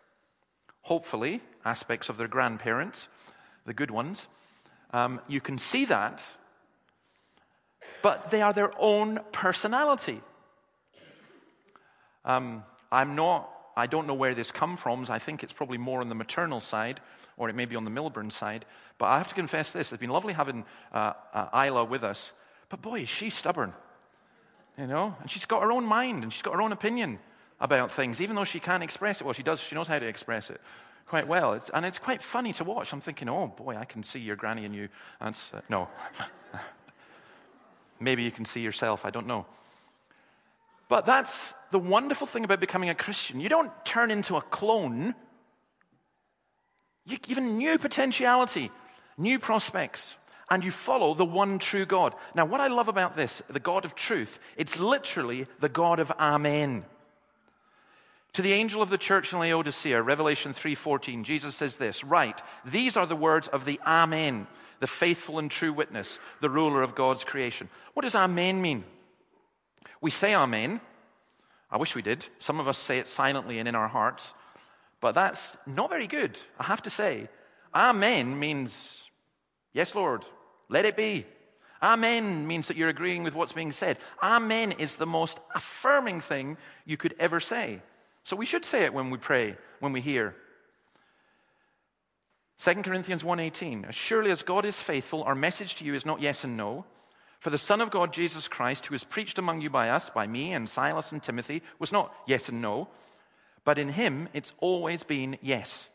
hopefully, 0.83 1.41
aspects 1.65 2.09
of 2.09 2.19
their 2.19 2.29
grandparents, 2.29 3.09
the 3.65 3.73
good 3.73 3.91
ones. 3.91 4.27
Um, 4.91 5.21
you 5.29 5.41
can 5.41 5.59
see 5.59 5.85
that, 5.87 6.23
but 8.03 8.31
they 8.31 8.43
are 8.43 8.53
their 8.53 8.71
own 8.79 9.21
personality. 9.33 10.21
Um, 12.25 12.65
I'm 12.91 13.15
not, 13.15 13.51
I 13.77 13.87
don't 13.87 14.07
know 14.07 14.15
where 14.15 14.35
this 14.35 14.51
comes 14.51 14.81
from. 14.81 15.07
I 15.09 15.19
think 15.19 15.43
it's 15.43 15.53
probably 15.53 15.79
more 15.79 16.01
on 16.01 16.09
the 16.09 16.15
maternal 16.15 16.61
side, 16.61 17.01
or 17.37 17.49
it 17.49 17.55
may 17.55 17.67
be 17.67 17.77
on 17.77 17.85
the 17.85 17.91
Milburn 17.91 18.31
side. 18.31 18.65
But 18.99 19.07
I 19.07 19.19
have 19.19 19.29
to 19.29 19.35
confess 19.35 19.73
this. 19.73 19.93
It's 19.93 20.01
been 20.01 20.11
lovely 20.11 20.33
having 20.33 20.65
uh, 20.93 21.13
uh, 21.33 21.65
Isla 21.67 21.85
with 21.85 22.03
us. 22.03 22.33
But 22.69 22.83
boy, 22.83 23.01
is 23.01 23.09
she 23.09 23.31
stubborn. 23.31 23.73
You 24.79 24.87
know? 24.87 25.17
And 25.21 25.31
she's 25.31 25.45
got 25.45 25.63
her 25.63 25.73
own 25.73 25.85
mind 25.85 26.23
and 26.23 26.33
she's 26.33 26.43
got 26.43 26.55
her 26.55 26.63
own 26.63 26.73
opinion 26.73 27.19
about 27.61 27.91
things, 27.93 28.21
even 28.21 28.37
though 28.37 28.45
she 28.45 28.61
can't 28.61 28.83
express 28.83 29.21
it. 29.21 29.25
Well, 29.25 29.35
she 29.35 29.43
does. 29.43 29.61
She 29.61 29.75
knows 29.75 29.89
how 29.89 29.99
to 29.99 30.07
express 30.07 30.51
it 30.51 30.61
quite 31.09 31.27
well. 31.27 31.55
It's, 31.55 31.71
and 31.71 31.85
it's 31.85 31.99
quite 31.99 32.23
funny 32.23 32.53
to 32.55 32.65
watch. 32.65 32.93
I'm 32.93 33.01
thinking, 33.01 33.29
oh 33.29 33.49
boy, 33.49 33.77
I 33.77 33.85
can 33.85 34.03
see 34.03 34.21
your 34.21 34.37
granny 34.37 34.65
and 34.65 34.75
you. 34.75 34.89
Uh, 35.21 35.33
no. 35.69 35.89
Maybe 38.01 38.23
you 38.23 38.31
can 38.31 38.45
see 38.45 38.61
yourself. 38.61 39.05
I 39.05 39.11
don't 39.11 39.27
know. 39.27 39.47
But 40.89 41.05
that's 41.05 41.55
the 41.71 41.79
wonderful 41.79 42.27
thing 42.27 42.45
about 42.45 42.61
becoming 42.61 42.89
a 42.91 42.95
Christian. 42.95 43.41
You 43.41 43.49
don't 43.49 43.73
turn 43.85 44.11
into 44.11 44.37
a 44.37 44.41
clone. 44.41 45.15
You're 47.05 47.19
given 47.19 47.59
new 47.59 47.79
potentiality, 47.79 48.71
new 49.17 49.39
prospects, 49.39 50.15
and 50.51 50.63
you 50.63 50.71
follow 50.71 51.15
the 51.15 51.25
one 51.25 51.59
true 51.59 51.85
God. 51.85 52.15
Now, 52.35 52.47
what 52.47 52.61
I 52.61 52.69
love 52.69 52.89
about 52.89 53.17
this, 53.17 53.43
the 53.49 53.61
God 53.61 53.85
of 53.85 53.95
truth, 53.95 54.39
it's 54.57 54.79
literally 54.79 55.47
the 55.61 55.69
God 55.69 56.01
of 56.01 56.11
Amen. 56.13 56.85
To 58.35 58.43
the 58.43 58.53
angel 58.53 58.83
of 58.83 58.91
the 58.91 58.99
church 58.99 59.33
in 59.33 59.39
Laodicea, 59.39 60.01
Revelation 60.03 60.53
3:14, 60.53 61.25
Jesus 61.25 61.57
says 61.57 61.79
this, 61.79 62.05
"Write, 62.05 62.43
these 62.65 62.97
are 62.97 63.07
the 63.07 63.17
words 63.17 63.49
of 63.49 63.65
the 63.65 63.81
Amen, 63.87 64.47
the 64.81 64.87
faithful 64.87 65.39
and 65.39 65.51
true 65.51 65.73
witness, 65.73 66.21
the 66.41 66.51
ruler 66.51 66.83
of 66.83 66.95
God's 66.95 67.25
creation." 67.25 67.69
What 67.95 68.03
does 68.03 68.15
Amen 68.15 68.63
mean? 68.63 68.85
We 70.01 70.11
say 70.11 70.35
Amen. 70.35 70.81
I 71.71 71.77
wish 71.77 71.95
we 71.95 72.03
did. 72.03 72.29
Some 72.39 72.61
of 72.61 72.69
us 72.69 72.79
say 72.79 72.99
it 72.99 73.09
silently 73.09 73.59
and 73.59 73.69
in 73.69 73.75
our 73.75 73.89
hearts, 73.89 74.33
but 75.01 75.15
that's 75.15 75.57
not 75.67 75.91
very 75.91 76.07
good, 76.07 76.39
I 76.59 76.65
have 76.65 76.83
to 76.83 76.91
say. 76.91 77.29
Amen 77.75 78.39
means, 78.39 79.05
yes, 79.73 79.95
Lord, 79.95 80.25
let 80.69 80.85
it 80.85 80.97
be. 80.97 81.27
Amen 81.83 82.47
means 82.47 82.69
that 82.69 82.77
you're 82.77 82.89
agreeing 82.89 83.23
with 83.23 83.35
what's 83.35 83.53
being 83.53 83.73
said. 83.73 83.99
Amen 84.23 84.73
is 84.73 84.97
the 84.97 85.07
most 85.07 85.39
affirming 85.55 86.21
thing 86.21 86.57
you 86.85 86.97
could 86.97 87.15
ever 87.19 87.41
say. 87.41 87.83
So 88.29 88.37
we 88.37 88.45
should 88.45 88.67
say 88.67 88.85
it 88.85 88.93
when 88.93 89.09
we 89.09 89.17
pray, 89.17 89.57
when 89.81 89.95
we 89.95 90.03
hear. 90.03 90.37
2 92.59 92.83
Corinthians 92.83 93.23
1:18 93.23 93.89
As 93.89 93.95
surely 93.95 94.31
as 94.31 94.43
God 94.43 94.67
is 94.67 94.83
faithful 94.83 95.23
our 95.23 95.35
message 95.35 95.77
to 95.77 95.85
you 95.85 95.95
is 95.95 96.05
not 96.05 96.21
yes 96.21 96.45
and 96.45 96.55
no 96.55 96.85
for 97.41 97.49
the 97.49 97.57
Son 97.57 97.81
of 97.81 97.91
God, 97.91 98.13
Jesus 98.13 98.47
Christ, 98.47 98.85
who 98.85 98.95
was 98.95 99.03
preached 99.03 99.39
among 99.39 99.63
you 99.63 99.71
by 99.71 99.89
us, 99.89 100.11
by 100.11 100.27
me 100.27 100.53
and 100.53 100.69
Silas 100.69 101.11
and 101.11 101.23
Timothy, 101.23 101.63
was 101.79 101.91
not 101.91 102.15
yes 102.27 102.51
and 102.51 102.61
no, 102.61 102.89
but 103.65 103.79
in 103.79 103.89
him 103.89 104.29
it's 104.35 104.53
always 104.59 105.03
been 105.05 105.39
yes. 105.41 105.89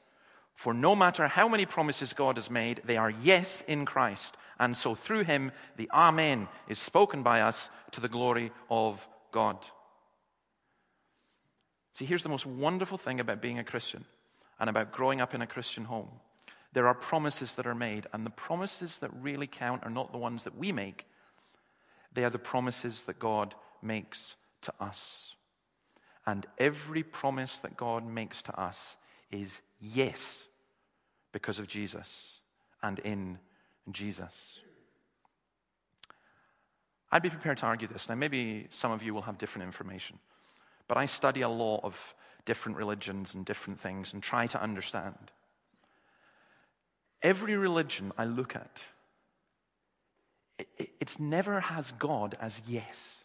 For 0.56 0.74
no 0.74 0.96
matter 0.96 1.28
how 1.28 1.48
many 1.48 1.68
promises 1.68 2.14
God 2.14 2.38
has 2.38 2.50
made, 2.50 2.82
they 2.84 2.98
are 2.98 3.12
yes 3.12 3.62
in 3.68 3.86
Christ. 3.86 4.36
And 4.58 4.76
so 4.76 4.96
through 4.96 5.26
him, 5.26 5.52
the 5.78 5.92
Amen 5.92 6.48
is 6.68 6.80
spoken 6.80 7.22
by 7.22 7.42
us 7.42 7.70
to 7.92 8.02
the 8.02 8.10
glory 8.10 8.52
of 8.72 9.08
God. 9.32 9.58
See, 11.94 12.06
here's 12.06 12.24
the 12.24 12.30
most 12.30 12.46
wonderful 12.46 12.98
thing 12.98 13.20
about 13.20 13.42
being 13.42 13.60
a 13.60 13.64
Christian 13.64 14.06
and 14.60 14.70
about 14.70 14.92
growing 14.92 15.22
up 15.22 15.34
in 15.34 15.42
a 15.42 15.48
Christian 15.48 15.86
home. 15.86 16.10
There 16.74 16.88
are 16.88 16.96
promises 16.96 17.56
that 17.56 17.68
are 17.68 17.76
made, 17.76 18.08
and 18.14 18.26
the 18.26 18.32
promises 18.32 18.98
that 19.00 19.12
really 19.22 19.46
count 19.46 19.84
are 19.84 19.92
not 19.92 20.12
the 20.12 20.18
ones 20.18 20.44
that 20.44 20.58
we 20.58 20.72
make, 20.72 21.06
they 22.14 22.24
are 22.24 22.32
the 22.32 22.40
promises 22.40 23.04
that 23.04 23.20
God 23.20 23.54
makes 23.82 24.36
to 24.64 24.74
us. 24.80 25.36
And 26.26 26.46
every 26.58 27.04
promise 27.04 27.60
that 27.60 27.78
God 27.78 28.08
makes 28.08 28.42
to 28.44 28.60
us 28.60 28.96
is 29.32 29.60
yes 29.80 30.46
because 31.32 31.60
of 31.60 31.68
Jesus 31.68 32.40
and 32.82 33.00
in 33.00 33.40
Jesus. 33.92 34.60
I'd 37.12 37.22
be 37.22 37.30
prepared 37.30 37.58
to 37.58 37.66
argue 37.66 37.88
this. 37.88 38.10
Now, 38.10 38.16
maybe 38.16 38.68
some 38.70 38.92
of 38.92 39.04
you 39.04 39.14
will 39.14 39.24
have 39.24 39.38
different 39.38 39.66
information, 39.66 40.18
but 40.88 40.98
I 40.98 41.06
study 41.06 41.42
a 41.42 41.50
lot 41.50 41.82
of 41.84 42.16
different 42.46 42.78
religions 42.78 43.34
and 43.34 43.46
different 43.46 43.80
things 43.80 44.14
and 44.14 44.22
try 44.22 44.48
to 44.48 44.62
understand. 44.62 45.32
Every 47.22 47.56
religion 47.56 48.12
I 48.18 48.26
look 48.26 48.56
at 48.56 48.80
it, 50.60 50.92
it's 51.00 51.20
never 51.20 51.60
has 51.60 51.92
God 51.94 52.38
as 52.40 52.62
yes. 52.68 53.18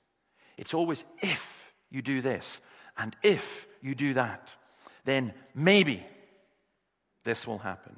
It's 0.57 0.75
always 0.75 1.05
if 1.23 1.73
you 1.91 2.03
do 2.03 2.23
this 2.23 2.61
and 2.97 3.15
if 3.23 3.67
you 3.81 3.95
do 3.95 4.15
that, 4.15 4.55
then 5.05 5.33
maybe 5.55 6.05
this 7.25 7.47
will 7.47 7.59
happen. 7.59 7.97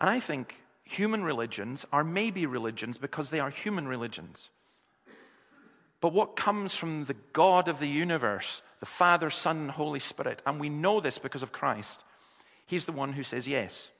And 0.00 0.08
I 0.08 0.20
think 0.20 0.54
human 0.84 1.22
religions 1.22 1.86
are 1.92 2.04
maybe 2.04 2.46
religions 2.46 2.98
because 2.98 3.30
they 3.30 3.40
are 3.40 3.50
human 3.50 3.88
religions. 3.88 4.50
But 6.00 6.12
what 6.12 6.36
comes 6.36 6.74
from 6.74 7.06
the 7.06 7.16
God 7.32 7.68
of 7.68 7.80
the 7.80 7.88
universe, 7.88 8.62
the 8.80 8.86
Father, 8.86 9.30
Son, 9.30 9.56
and 9.56 9.70
Holy 9.70 10.00
Spirit, 10.00 10.42
and 10.46 10.60
we 10.60 10.68
know 10.68 11.00
this 11.00 11.18
because 11.18 11.42
of 11.42 11.52
Christ, 11.52 12.04
He's 12.66 12.86
the 12.86 12.92
one 12.92 13.14
who 13.14 13.24
says 13.24 13.48
yes. 13.48 13.90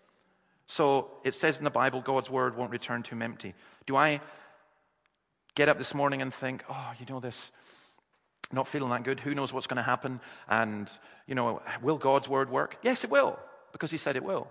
So 0.67 1.11
it 1.25 1.35
says 1.35 1.59
in 1.59 1.65
the 1.65 1.71
Bible, 1.71 2.03
God's 2.03 2.29
word 2.29 2.57
won't 2.57 2.71
return 2.71 3.03
to 3.05 3.11
him 3.13 3.23
empty. 3.23 3.55
Do 3.87 3.97
I 3.97 4.21
get 5.55 5.71
up 5.71 5.79
this 5.79 5.95
morning 5.95 6.21
and 6.21 6.33
think, 6.33 6.63
oh, 6.69 6.93
you 7.01 7.07
know, 7.07 7.19
this, 7.19 7.51
not 8.53 8.69
feeling 8.69 8.91
that 8.91 9.03
good, 9.05 9.21
who 9.21 9.35
knows 9.35 9.53
what's 9.53 9.67
going 9.67 9.79
to 9.79 9.83
happen? 9.83 10.21
And, 10.47 10.91
you 11.27 11.35
know, 11.35 11.63
will 11.81 11.97
God's 11.97 12.29
word 12.29 12.51
work? 12.51 12.77
Yes, 12.83 13.03
it 13.03 13.11
will, 13.11 13.39
because 13.73 13.91
he 13.91 13.97
said 13.97 14.17
it 14.17 14.23
will. 14.23 14.47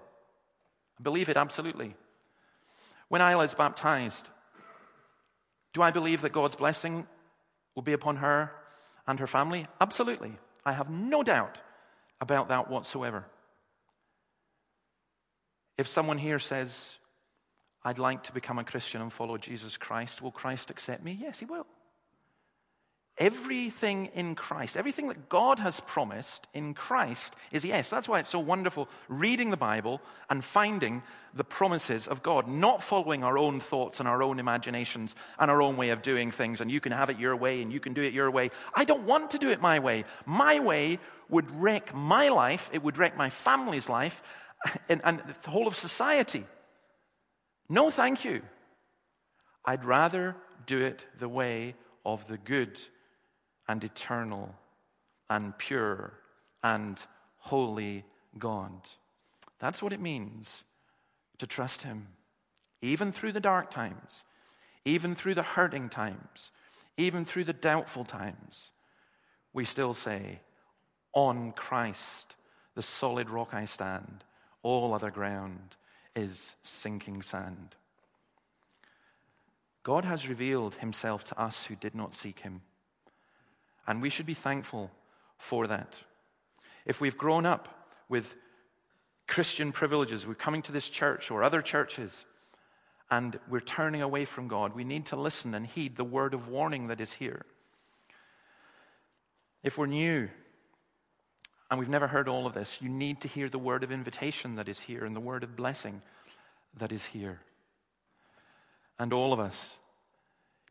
I 1.00 1.04
believe 1.04 1.30
it 1.30 1.38
absolutely. 1.38 1.96
When 3.10 3.22
I 3.22 3.36
was 3.36 3.54
baptized, 3.54 4.28
do 5.74 5.84
I 5.84 5.92
believe 5.92 6.24
that 6.24 6.34
God's 6.34 6.56
blessing 6.56 7.06
will 7.78 7.84
be 7.84 7.94
upon 7.94 8.16
her 8.18 8.52
and 9.06 9.20
her 9.20 9.28
family? 9.28 9.68
Absolutely. 9.80 10.36
I 10.66 10.74
have 10.74 10.90
no 10.90 11.22
doubt 11.22 11.60
about 12.20 12.50
that 12.50 12.72
whatsoever. 12.72 13.24
If 15.78 15.88
someone 15.88 16.18
here 16.18 16.40
says, 16.40 16.96
I'd 17.84 18.00
like 18.00 18.24
to 18.24 18.34
become 18.34 18.58
a 18.58 18.64
Christian 18.64 19.00
and 19.00 19.14
follow 19.14 19.38
Jesus 19.38 19.78
Christ, 19.78 20.24
will 20.24 20.32
Christ 20.32 20.72
accept 20.72 21.04
me? 21.04 21.20
Yes, 21.22 21.38
he 21.38 21.46
will. 21.46 21.68
Everything 23.20 24.12
in 24.14 24.36
Christ, 24.36 24.78
everything 24.78 25.08
that 25.08 25.28
God 25.28 25.58
has 25.58 25.80
promised 25.80 26.46
in 26.54 26.76
Christ 26.76 27.36
is 27.52 27.66
yes. 27.66 27.90
That's 27.90 28.08
why 28.08 28.20
it's 28.20 28.30
so 28.30 28.40
wonderful 28.40 28.88
reading 29.08 29.50
the 29.50 29.58
Bible 29.58 30.02
and 30.30 30.46
finding 30.46 31.02
the 31.34 31.44
promises 31.44 32.08
of 32.08 32.22
God, 32.22 32.48
not 32.48 32.84
following 32.84 33.24
our 33.24 33.40
own 33.40 33.60
thoughts 33.60 34.00
and 34.00 34.08
our 34.08 34.22
own 34.22 34.38
imaginations 34.38 35.16
and 35.40 35.50
our 35.50 35.64
own 35.64 35.78
way 35.78 35.90
of 35.90 36.04
doing 36.04 36.30
things, 36.30 36.62
and 36.62 36.70
you 36.70 36.80
can 36.80 36.92
have 36.92 37.10
it 37.10 37.18
your 37.18 37.36
way 37.36 37.64
and 37.64 37.74
you 37.74 37.80
can 37.80 37.94
do 37.94 38.04
it 38.04 38.14
your 38.14 38.30
way. 38.30 38.52
I 38.76 38.86
don't 38.86 39.08
want 39.08 39.32
to 39.32 39.40
do 39.40 39.50
it 39.50 39.62
my 39.62 39.80
way. 39.80 40.06
My 40.28 40.60
way 40.60 41.00
would 41.28 41.50
wreck 41.50 41.96
my 41.96 42.30
life, 42.30 42.70
it 42.72 42.84
would 42.84 42.98
wreck 42.98 43.18
my 43.18 43.32
family's 43.32 43.90
life, 43.90 44.22
and, 44.90 45.02
and 45.04 45.24
the 45.44 45.50
whole 45.50 45.66
of 45.66 45.76
society. 45.76 46.46
No, 47.68 47.90
thank 47.90 48.24
you. 48.24 48.44
I'd 49.66 49.86
rather 49.86 50.36
do 50.68 50.86
it 50.86 51.04
the 51.18 51.28
way 51.28 51.74
of 52.06 52.28
the 52.28 52.38
good 52.38 52.80
and 53.68 53.84
eternal 53.84 54.56
and 55.30 55.58
pure 55.58 56.14
and 56.64 57.06
holy 57.40 58.06
God. 58.38 58.90
That's 59.60 59.82
what 59.82 59.94
it 59.94 60.00
means 60.00 60.64
to 61.38 61.48
trust 61.48 61.84
Him, 61.84 62.08
even 62.82 63.12
through 63.12 63.32
the 63.32 63.40
dark 63.40 63.70
times, 63.70 64.24
even 64.86 65.16
through 65.16 65.36
the 65.36 65.44
hurting 65.44 65.90
times, 65.90 66.52
even 66.98 67.26
through 67.26 67.44
the 67.44 67.54
doubtful 67.54 68.06
times. 68.06 68.72
We 69.54 69.66
still 69.66 69.94
say, 69.94 70.40
On 71.14 71.52
Christ, 71.52 72.36
the 72.76 72.84
solid 72.84 73.30
rock 73.30 73.54
I 73.54 73.66
stand, 73.66 74.24
all 74.64 74.94
other 74.94 75.12
ground 75.12 75.76
is 76.16 76.56
sinking 76.64 77.22
sand. 77.22 77.76
God 79.84 80.04
has 80.06 80.28
revealed 80.28 80.76
Himself 80.76 81.24
to 81.26 81.40
us 81.40 81.66
who 81.66 81.76
did 81.76 81.96
not 81.96 82.14
seek 82.14 82.40
Him. 82.40 82.62
And 83.88 84.02
we 84.02 84.10
should 84.10 84.26
be 84.26 84.34
thankful 84.34 84.92
for 85.38 85.68
that. 85.68 85.94
If 86.86 87.00
we've 87.00 87.18
grown 87.18 87.46
up 87.46 87.88
with 88.10 88.36
Christian 89.28 89.72
privileges, 89.72 90.26
we're 90.26 90.36
coming 90.36 90.62
to 90.64 90.72
this 90.72 90.90
church 90.90 91.32
or 91.32 91.44
other 91.44 91.62
churches, 91.62 92.26
and 93.10 93.40
we're 93.50 93.60
turning 93.60 94.02
away 94.02 94.26
from 94.26 94.48
God, 94.48 94.76
we 94.76 94.84
need 94.84 95.08
to 95.08 95.16
listen 95.16 95.54
and 95.54 95.66
heed 95.66 95.96
the 95.96 96.04
word 96.04 96.34
of 96.34 96.48
warning 96.48 96.88
that 96.88 97.02
is 97.02 97.14
here. 97.14 97.46
If 99.64 99.78
we're 99.78 99.88
new 99.88 100.30
and 101.70 101.80
we've 101.80 101.90
never 101.90 102.08
heard 102.08 102.30
all 102.30 102.46
of 102.46 102.54
this, 102.54 102.82
you 102.82 102.90
need 102.90 103.22
to 103.22 103.28
hear 103.28 103.50
the 103.50 103.60
word 103.60 103.84
of 103.84 103.92
invitation 103.92 104.56
that 104.56 104.70
is 104.70 104.80
here 104.80 105.04
and 105.04 105.16
the 105.16 105.22
word 105.22 105.44
of 105.44 105.56
blessing 105.56 106.02
that 106.78 106.92
is 106.92 107.06
here. 107.06 107.42
And 109.00 109.12
all 109.12 109.34
of 109.34 109.40
us 109.40 109.76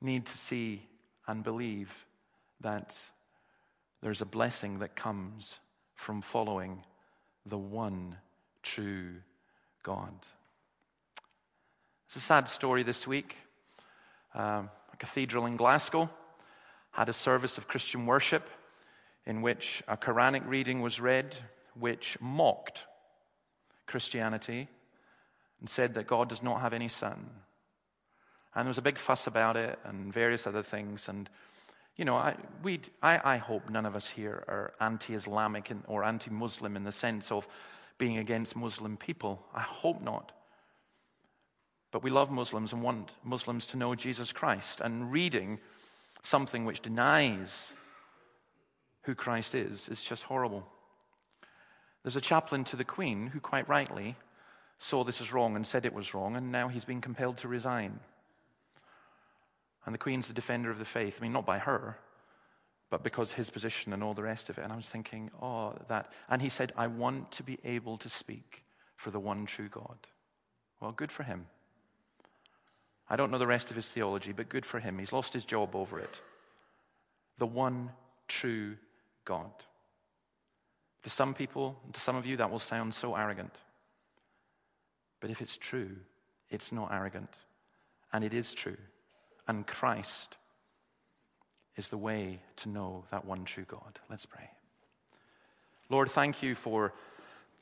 need 0.01 0.27
to 0.27 0.39
see 0.39 0.83
and 1.27 1.45
believe 1.45 2.06
that 2.61 2.97
there's 4.03 4.23
a 4.23 4.27
blessing 4.27 4.79
that 4.81 4.97
comes 4.97 5.59
from 5.95 6.23
following 6.23 6.83
the 7.45 7.59
one 7.59 8.17
true 8.63 9.15
God. 9.83 10.13
It's 12.07 12.17
a 12.17 12.21
sad 12.21 12.49
story 12.49 12.83
this 12.83 13.07
week. 13.07 13.37
Um, 14.35 14.71
a 14.93 14.97
cathedral 14.99 15.47
in 15.47 15.57
Glasgow 15.57 16.11
had 16.91 17.09
a 17.09 17.13
service 17.13 17.59
of 17.59 17.69
Christian 17.69 18.07
worship 18.07 18.49
in 19.27 19.43
which 19.43 19.83
a 19.89 19.97
Quranic 19.97 20.47
reading 20.47 20.81
was 20.81 21.01
read 21.01 21.35
which 21.79 22.17
mocked 22.21 22.85
Christianity 23.87 24.69
and 25.61 25.69
said 25.69 25.95
that 25.95 26.07
God 26.07 26.29
does 26.29 26.43
not 26.43 26.61
have 26.61 26.73
any 26.73 26.89
son. 26.89 27.31
And 28.55 28.65
there 28.65 28.71
was 28.71 28.79
a 28.79 28.83
big 28.83 28.99
fuss 28.99 29.27
about 29.27 29.57
it 29.57 29.79
and 29.85 30.13
various 30.13 30.47
other 30.47 30.63
things. 30.63 31.09
And 31.09 31.29
you 31.97 32.05
know, 32.05 32.17
I, 32.17 32.37
we, 32.63 32.81
I, 33.03 33.21
I 33.25 33.37
hope 33.39 33.71
none 33.71 33.87
of 33.87 33.97
us 33.97 34.09
here 34.09 34.45
are 34.49 34.75
anti 34.81 35.15
Islamic 35.15 35.73
or 35.87 36.05
anti 36.05 36.31
Muslim 36.31 36.77
in 36.77 36.85
the 36.85 36.93
sense 36.93 37.33
of 37.33 37.49
being 37.99 38.19
against 38.19 38.55
Muslim 38.55 38.97
people. 38.97 39.43
I 39.55 39.63
hope 39.63 40.03
not. 40.03 40.33
But 41.93 42.03
we 42.03 42.11
love 42.11 42.31
Muslims 42.31 42.75
and 42.75 42.83
want 42.83 43.13
Muslims 43.25 43.67
to 43.69 43.79
know 43.79 43.95
Jesus 43.95 44.33
Christ. 44.33 44.83
And 44.83 45.11
reading 45.11 45.59
something 46.23 46.67
which 46.67 46.83
denies 46.83 47.73
who 49.03 49.15
Christ 49.15 49.55
is 49.55 49.89
is 49.89 50.03
just 50.03 50.25
horrible. 50.25 50.67
There's 52.03 52.17
a 52.17 52.21
chaplain 52.21 52.65
to 52.65 52.77
the 52.77 52.85
Queen 52.85 53.29
who, 53.29 53.41
quite 53.41 53.69
rightly, 53.69 54.17
saw 54.79 55.05
this 55.05 55.21
as 55.23 55.33
wrong 55.33 55.57
and 55.57 55.67
said 55.67 55.87
it 55.87 55.95
was 55.95 56.13
wrong, 56.13 56.37
and 56.37 56.53
now 56.53 56.69
he's 56.69 56.85
been 56.85 57.01
compelled 57.01 57.39
to 57.39 57.49
resign. 57.49 58.01
And 59.87 59.95
the 59.95 59.99
Queen's 59.99 60.27
the 60.29 60.35
defender 60.35 60.71
of 60.71 60.79
the 60.79 60.85
faith. 60.85 61.19
I 61.19 61.23
mean, 61.23 61.33
not 61.33 61.47
by 61.47 61.59
her, 61.59 61.97
but 62.91 63.05
because 63.05 63.33
his 63.33 63.51
position 63.51 63.93
and 63.93 64.03
all 64.03 64.15
the 64.15 64.23
rest 64.23 64.51
of 64.51 64.59
it. 64.59 64.63
And 64.63 64.73
I 64.73 64.77
was 64.77 64.87
thinking, 64.87 65.31
oh, 65.41 65.75
that. 65.89 66.13
And 66.29 66.43
he 66.43 66.49
said, 66.49 66.73
I 66.77 66.89
want 66.89 67.33
to 67.33 67.43
be 67.43 67.59
able 67.65 67.97
to 67.99 68.09
speak 68.09 68.65
for 68.97 69.11
the 69.11 69.21
one 69.21 69.47
true 69.47 69.69
God. 69.69 69.97
Well, 70.81 70.93
good 70.93 71.13
for 71.13 71.23
him. 71.23 71.47
I 73.09 73.17
don't 73.17 73.31
know 73.31 73.39
the 73.39 73.47
rest 73.47 73.71
of 73.71 73.77
his 73.77 73.87
theology, 73.87 74.33
but 74.33 74.49
good 74.49 74.67
for 74.67 74.81
him. 74.81 74.99
He's 74.99 75.13
lost 75.13 75.33
his 75.33 75.45
job 75.45 75.77
over 75.77 76.01
it. 76.01 76.21
The 77.39 77.47
one 77.47 77.91
true 78.27 78.77
God. 79.25 79.53
To 81.05 81.11
some 81.11 81.35
people, 81.35 81.77
to 81.93 82.01
some 82.01 82.17
of 82.17 82.27
you, 82.27 82.39
that 82.39 82.51
will 82.51 82.59
sound 82.59 82.93
so 82.93 83.15
arrogant. 83.15 83.55
But 85.21 85.31
if 85.31 85.41
it's 85.41 85.57
true, 85.57 85.91
it's 86.51 86.73
not 86.73 86.93
arrogant. 86.93 87.31
And 88.13 88.25
it 88.25 88.35
is 88.35 88.53
true. 88.53 88.77
And 89.49 89.67
Christ 89.67 90.37
is 91.77 91.89
the 91.89 91.99
way 91.99 92.41
to 92.57 92.69
know 92.69 93.05
that 93.11 93.25
one 93.25 93.45
true 93.45 93.67
God. 93.67 93.99
Let's 94.11 94.27
pray. 94.27 94.51
Lord, 95.89 96.11
thank 96.11 96.43
you 96.43 96.55
for 96.55 96.93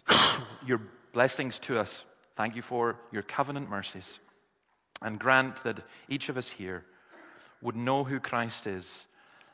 your 0.66 0.80
blessings 1.12 1.58
to 1.60 1.78
us. 1.78 2.04
Thank 2.36 2.56
you 2.56 2.62
for 2.62 2.96
your 3.12 3.22
covenant 3.22 3.68
mercies. 3.68 4.18
And 5.02 5.18
grant 5.18 5.62
that 5.64 5.80
each 6.08 6.28
of 6.28 6.36
us 6.36 6.50
here 6.50 6.84
would 7.60 7.76
know 7.76 8.04
who 8.04 8.20
Christ 8.20 8.66
is 8.66 9.06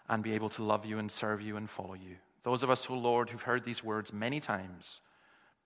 and 0.09 0.22
be 0.22 0.33
able 0.33 0.49
to 0.51 0.62
love 0.62 0.85
you 0.85 0.99
and 0.99 1.11
serve 1.11 1.41
you 1.41 1.57
and 1.57 1.68
follow 1.68 1.95
you. 1.95 2.16
Those 2.43 2.62
of 2.62 2.70
us, 2.70 2.89
O 2.89 2.95
oh 2.95 2.99
Lord, 2.99 3.31
who've 3.31 3.43
heard 3.43 3.64
these 3.64 3.85
words 3.85 4.12
many 4.12 4.41
times, 4.41 5.01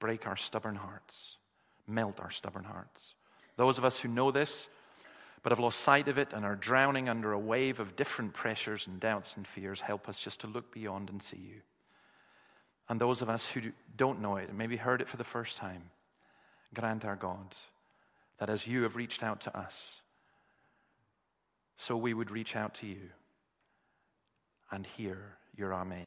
break 0.00 0.26
our 0.26 0.36
stubborn 0.36 0.76
hearts, 0.76 1.36
melt 1.86 2.20
our 2.20 2.30
stubborn 2.30 2.64
hearts. 2.64 3.14
Those 3.56 3.78
of 3.78 3.84
us 3.84 4.00
who 4.00 4.08
know 4.08 4.30
this, 4.30 4.68
but 5.44 5.52
have 5.52 5.60
lost 5.60 5.80
sight 5.80 6.08
of 6.08 6.16
it 6.16 6.32
and 6.32 6.42
are 6.42 6.56
drowning 6.56 7.06
under 7.06 7.32
a 7.32 7.38
wave 7.38 7.78
of 7.78 7.96
different 7.96 8.32
pressures 8.32 8.86
and 8.86 8.98
doubts 8.98 9.36
and 9.36 9.46
fears, 9.46 9.82
help 9.82 10.08
us 10.08 10.18
just 10.18 10.40
to 10.40 10.46
look 10.46 10.72
beyond 10.72 11.10
and 11.10 11.22
see 11.22 11.36
you. 11.36 11.60
And 12.88 12.98
those 12.98 13.20
of 13.20 13.28
us 13.28 13.46
who 13.50 13.60
don't 13.94 14.22
know 14.22 14.36
it 14.36 14.48
and 14.48 14.56
maybe 14.56 14.78
heard 14.78 15.02
it 15.02 15.08
for 15.08 15.18
the 15.18 15.22
first 15.22 15.58
time, 15.58 15.82
grant 16.72 17.04
our 17.04 17.14
God 17.14 17.54
that 18.38 18.48
as 18.48 18.66
you 18.66 18.82
have 18.82 18.96
reached 18.96 19.22
out 19.22 19.42
to 19.42 19.56
us, 19.56 20.00
so 21.76 21.94
we 21.94 22.14
would 22.14 22.30
reach 22.30 22.56
out 22.56 22.74
to 22.76 22.86
you 22.86 23.10
and 24.70 24.86
hear 24.86 25.36
your 25.56 25.74
Amen. 25.74 26.06